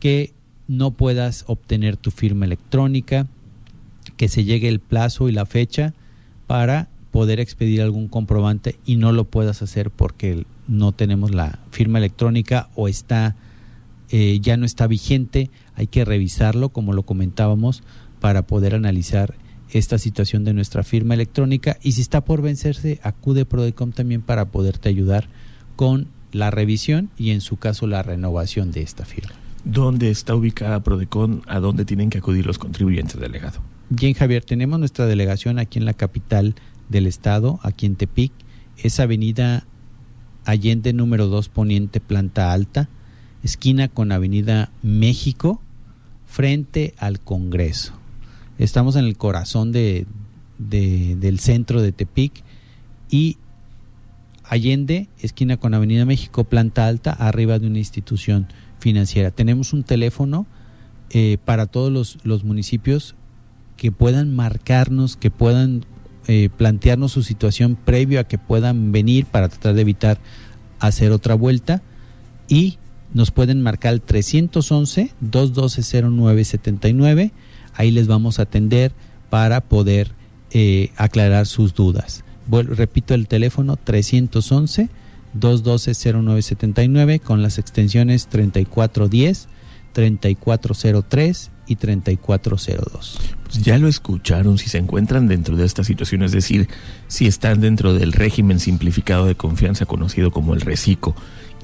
que 0.00 0.32
no 0.68 0.92
puedas 0.92 1.44
obtener 1.48 1.96
tu 1.96 2.10
firma 2.10 2.44
electrónica, 2.44 3.26
que 4.16 4.28
se 4.28 4.44
llegue 4.44 4.68
el 4.68 4.80
plazo 4.80 5.28
y 5.28 5.32
la 5.32 5.46
fecha 5.46 5.94
para 6.46 6.88
poder 7.10 7.40
expedir 7.40 7.82
algún 7.82 8.08
comprobante 8.08 8.78
y 8.84 8.96
no 8.96 9.12
lo 9.12 9.24
puedas 9.24 9.62
hacer 9.62 9.90
porque 9.90 10.44
no 10.66 10.92
tenemos 10.92 11.34
la 11.34 11.58
firma 11.70 11.98
electrónica 11.98 12.68
o 12.74 12.86
está 12.86 13.34
eh, 14.10 14.38
ya 14.40 14.56
no 14.56 14.64
está 14.64 14.86
vigente, 14.86 15.50
hay 15.74 15.86
que 15.86 16.04
revisarlo 16.04 16.70
como 16.70 16.92
lo 16.92 17.02
comentábamos 17.02 17.82
para 18.20 18.46
poder 18.46 18.74
analizar 18.74 19.34
esta 19.70 19.98
situación 19.98 20.44
de 20.44 20.54
nuestra 20.54 20.82
firma 20.82 21.14
electrónica 21.14 21.78
y 21.82 21.92
si 21.92 22.00
está 22.00 22.24
por 22.24 22.40
vencerse 22.40 23.00
acude 23.02 23.44
Prodecom 23.44 23.92
también 23.92 24.22
para 24.22 24.46
poderte 24.46 24.88
ayudar 24.88 25.28
con 25.76 26.08
la 26.32 26.50
revisión 26.50 27.10
y 27.18 27.30
en 27.30 27.40
su 27.40 27.56
caso 27.56 27.86
la 27.86 28.02
renovación 28.02 28.70
de 28.70 28.82
esta 28.82 29.04
firma. 29.04 29.47
¿Dónde 29.64 30.10
está 30.10 30.34
ubicada 30.34 30.82
Prodecon? 30.82 31.42
¿A 31.46 31.60
dónde 31.60 31.84
tienen 31.84 32.10
que 32.10 32.18
acudir 32.18 32.46
los 32.46 32.58
contribuyentes 32.58 33.20
delegado? 33.20 33.60
Bien, 33.90 34.14
Javier, 34.14 34.44
tenemos 34.44 34.78
nuestra 34.78 35.06
delegación 35.06 35.58
aquí 35.58 35.78
en 35.78 35.84
la 35.84 35.94
capital 35.94 36.54
del 36.88 37.06
estado, 37.06 37.58
aquí 37.62 37.86
en 37.86 37.96
Tepic. 37.96 38.32
Es 38.76 39.00
Avenida 39.00 39.66
Allende 40.44 40.92
número 40.92 41.26
2 41.26 41.48
Poniente 41.48 42.00
Planta 42.00 42.52
Alta, 42.52 42.88
esquina 43.42 43.88
con 43.88 44.12
Avenida 44.12 44.70
México, 44.82 45.60
frente 46.26 46.94
al 46.98 47.20
Congreso. 47.20 47.92
Estamos 48.58 48.96
en 48.96 49.04
el 49.04 49.16
corazón 49.16 49.72
de, 49.72 50.06
del 50.58 51.38
centro 51.38 51.82
de 51.82 51.92
Tepic 51.92 52.42
y 53.10 53.36
Allende, 54.44 55.08
esquina 55.20 55.58
con 55.58 55.74
Avenida 55.74 56.06
México, 56.06 56.44
planta 56.44 56.86
alta, 56.86 57.12
arriba 57.12 57.58
de 57.58 57.66
una 57.66 57.78
institución 57.78 58.48
financiera. 58.78 59.30
Tenemos 59.30 59.72
un 59.72 59.82
teléfono 59.82 60.46
eh, 61.10 61.38
para 61.44 61.66
todos 61.66 61.92
los, 61.92 62.18
los, 62.22 62.44
municipios 62.44 63.14
que 63.76 63.92
puedan 63.92 64.34
marcarnos, 64.34 65.16
que 65.16 65.30
puedan 65.30 65.84
eh, 66.26 66.50
plantearnos 66.56 67.12
su 67.12 67.22
situación 67.22 67.76
previo 67.76 68.20
a 68.20 68.24
que 68.24 68.38
puedan 68.38 68.92
venir 68.92 69.26
para 69.26 69.48
tratar 69.48 69.74
de 69.74 69.80
evitar 69.80 70.18
hacer 70.78 71.12
otra 71.12 71.34
vuelta. 71.34 71.82
Y 72.48 72.78
nos 73.14 73.30
pueden 73.30 73.62
marcar 73.62 73.94
el 73.94 74.02
311 74.02 75.12
212 75.20 76.02
0979 76.02 77.32
ahí 77.78 77.92
les 77.92 78.08
vamos 78.08 78.38
a 78.38 78.42
atender 78.42 78.92
para 79.30 79.62
poder 79.62 80.10
eh, 80.50 80.90
aclarar 80.96 81.46
sus 81.46 81.74
dudas. 81.74 82.24
Repito 82.50 83.14
el 83.14 83.28
teléfono 83.28 83.76
311 83.76 84.88
212-0979 85.36 87.20
con 87.20 87.42
las 87.42 87.58
extensiones 87.58 88.28
3410, 88.28 89.48
3403 89.92 91.50
y 91.66 91.76
3402. 91.76 93.18
Pues 93.44 93.62
ya 93.62 93.78
lo 93.78 93.88
escucharon, 93.88 94.58
si 94.58 94.68
se 94.68 94.78
encuentran 94.78 95.28
dentro 95.28 95.56
de 95.56 95.64
esta 95.64 95.84
situación, 95.84 96.22
es 96.22 96.32
decir, 96.32 96.68
si 97.06 97.26
están 97.26 97.60
dentro 97.60 97.94
del 97.94 98.12
régimen 98.12 98.58
simplificado 98.60 99.26
de 99.26 99.34
confianza 99.34 99.86
conocido 99.86 100.30
como 100.30 100.54
el 100.54 100.60
RECICO 100.60 101.14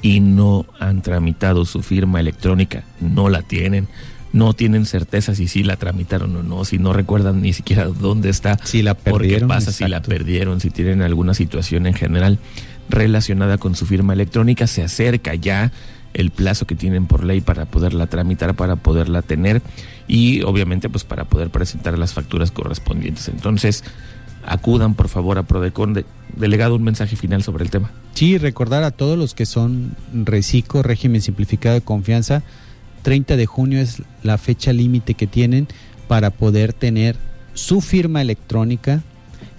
y 0.03 0.21
no 0.21 0.67
han 0.79 1.03
tramitado 1.03 1.65
su 1.65 1.83
firma 1.83 2.21
electrónica, 2.21 2.85
no 3.01 3.29
la 3.29 3.43
tienen, 3.43 3.89
no 4.33 4.53
tienen 4.53 4.85
certeza 4.85 5.35
si 5.35 5.47
sí 5.47 5.63
la 5.63 5.77
tramitaron 5.77 6.35
o 6.37 6.43
no, 6.43 6.65
si 6.65 6.79
no 6.79 6.93
recuerdan 6.93 7.41
ni 7.41 7.53
siquiera 7.53 7.87
dónde 7.87 8.31
está, 8.31 8.59
si 8.65 8.83
la 8.83 8.95
perdieron, 8.95 9.49
qué 9.49 9.55
pasa 9.55 9.73
si 9.73 9.87
la 9.87 10.03
perdieron, 10.03 10.61
si 10.61 10.71
tienen 10.71 11.03
alguna 11.03 11.35
situación 11.35 11.87
en 11.87 11.95
general 11.95 12.39
relacionada 12.89 13.59
con 13.59 13.75
su 13.75 13.87
firma 13.87 14.13
electrónica. 14.13 14.67
Se 14.67 14.83
acerca 14.83 15.35
ya 15.35 15.73
el 16.15 16.31
plazo 16.31 16.67
que 16.67 16.77
tienen 16.77 17.07
por 17.07 17.25
ley 17.25 17.41
para 17.41 17.67
poderla 17.67 18.07
tramitar, 18.07 18.55
para 18.55 18.77
poderla 18.77 19.23
tener 19.23 19.63
y 20.07 20.43
obviamente 20.43 20.89
pues 20.89 21.05
para 21.05 21.25
poder 21.25 21.51
presentar 21.51 21.99
las 21.99 22.15
facturas 22.15 22.51
correspondientes. 22.51 23.29
Entonces, 23.29 23.85
acudan 24.47 24.95
por 24.95 25.09
favor 25.09 25.39
a 25.39 25.43
Prodecon. 25.43 26.05
delegado, 26.37 26.77
un 26.77 26.85
mensaje 26.85 27.17
final 27.17 27.43
sobre 27.43 27.65
el 27.65 27.71
tema. 27.71 27.91
Sí, 28.15 28.39
recordar 28.39 28.85
a 28.85 28.93
todos 28.93 29.19
los 29.19 29.35
que 29.35 29.47
son 29.47 29.97
reciclo, 30.13 30.83
régimen 30.83 31.21
simplificado 31.21 31.75
de 31.75 31.81
confianza, 31.81 32.43
30 33.03 33.37
de 33.37 33.47
junio 33.47 33.81
es 33.81 34.03
la 34.23 34.39
fecha 34.39 34.73
límite 34.73 35.15
que 35.15 35.27
tienen 35.27 35.69
para 36.09 36.31
poder 36.31 36.73
tener 36.73 37.17
su 37.55 37.81
firma 37.81 38.23
electrónica 38.23 39.03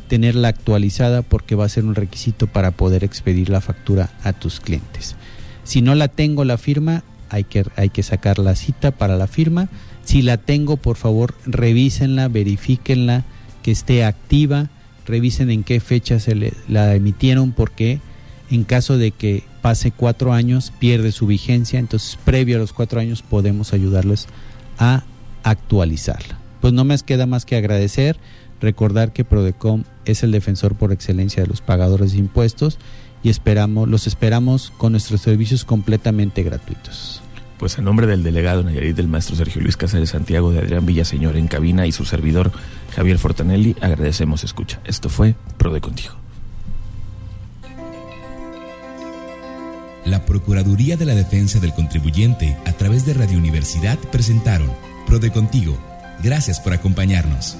tenerla 0.07 0.49
actualizada 0.49 1.21
porque 1.21 1.55
va 1.55 1.65
a 1.65 1.69
ser 1.69 1.85
un 1.85 1.95
requisito 1.95 2.47
para 2.47 2.71
poder 2.71 3.03
expedir 3.03 3.49
la 3.49 3.61
factura 3.61 4.11
a 4.23 4.33
tus 4.33 4.59
clientes. 4.59 5.15
Si 5.63 5.81
no 5.81 5.95
la 5.95 6.07
tengo 6.07 6.45
la 6.45 6.57
firma, 6.57 7.03
hay 7.29 7.43
que, 7.43 7.65
hay 7.75 7.89
que 7.89 8.03
sacar 8.03 8.39
la 8.39 8.55
cita 8.55 8.91
para 8.91 9.17
la 9.17 9.27
firma. 9.27 9.69
Si 10.03 10.21
la 10.21 10.37
tengo, 10.37 10.77
por 10.77 10.97
favor, 10.97 11.33
revísenla, 11.45 12.27
verifíquenla, 12.27 13.23
que 13.63 13.71
esté 13.71 14.03
activa, 14.03 14.69
revisen 15.07 15.49
en 15.49 15.63
qué 15.63 15.79
fecha 15.79 16.19
se 16.19 16.53
la 16.67 16.93
emitieron, 16.93 17.51
porque 17.51 17.99
en 18.51 18.63
caso 18.63 18.97
de 18.97 19.11
que 19.11 19.43
pase 19.61 19.91
cuatro 19.91 20.33
años, 20.33 20.71
pierde 20.77 21.11
su 21.11 21.25
vigencia, 21.25 21.79
entonces 21.79 22.19
previo 22.23 22.57
a 22.57 22.59
los 22.59 22.73
cuatro 22.73 22.99
años 22.99 23.23
podemos 23.23 23.73
ayudarles 23.73 24.27
a 24.77 25.03
actualizarla. 25.43 26.37
Pues 26.61 26.73
no 26.73 26.83
me 26.83 26.97
queda 26.99 27.25
más 27.25 27.45
que 27.45 27.55
agradecer 27.55 28.17
Recordar 28.61 29.13
que 29.13 29.25
Prodecom 29.25 29.83
es 30.05 30.23
el 30.23 30.31
defensor 30.31 30.75
por 30.75 30.91
excelencia 30.91 31.43
de 31.43 31.49
los 31.49 31.61
pagadores 31.61 32.13
de 32.13 32.19
impuestos 32.19 32.77
y 33.23 33.29
esperamos, 33.29 33.89
los 33.89 34.07
esperamos 34.07 34.71
con 34.77 34.93
nuestros 34.93 35.21
servicios 35.21 35.65
completamente 35.65 36.43
gratuitos. 36.43 37.21
Pues 37.57 37.77
a 37.79 37.81
nombre 37.81 38.05
del 38.05 38.21
delegado 38.21 38.63
Nayarit 38.63 38.95
del 38.95 39.07
maestro 39.07 39.35
Sergio 39.35 39.61
Luis 39.61 39.77
Cáceres 39.77 40.09
Santiago, 40.09 40.51
de 40.51 40.59
Adrián 40.59 40.85
Villaseñor 40.85 41.37
en 41.37 41.47
cabina 41.47 41.87
y 41.87 41.91
su 41.91 42.05
servidor 42.05 42.51
Javier 42.95 43.17
Fortanelli, 43.17 43.75
agradecemos 43.81 44.43
escucha. 44.43 44.79
Esto 44.83 45.09
fue 45.09 45.35
Prode 45.57 45.79
Contigo. 45.81 46.13
La 50.05 50.23
Procuraduría 50.25 50.97
de 50.97 51.05
la 51.05 51.15
Defensa 51.15 51.59
del 51.59 51.73
Contribuyente 51.73 52.57
a 52.65 52.73
través 52.73 53.05
de 53.05 53.15
Radio 53.15 53.39
Universidad 53.39 53.97
presentaron 54.11 54.69
Prode 55.07 55.31
Contigo. 55.31 55.77
Gracias 56.21 56.59
por 56.59 56.73
acompañarnos. 56.73 57.57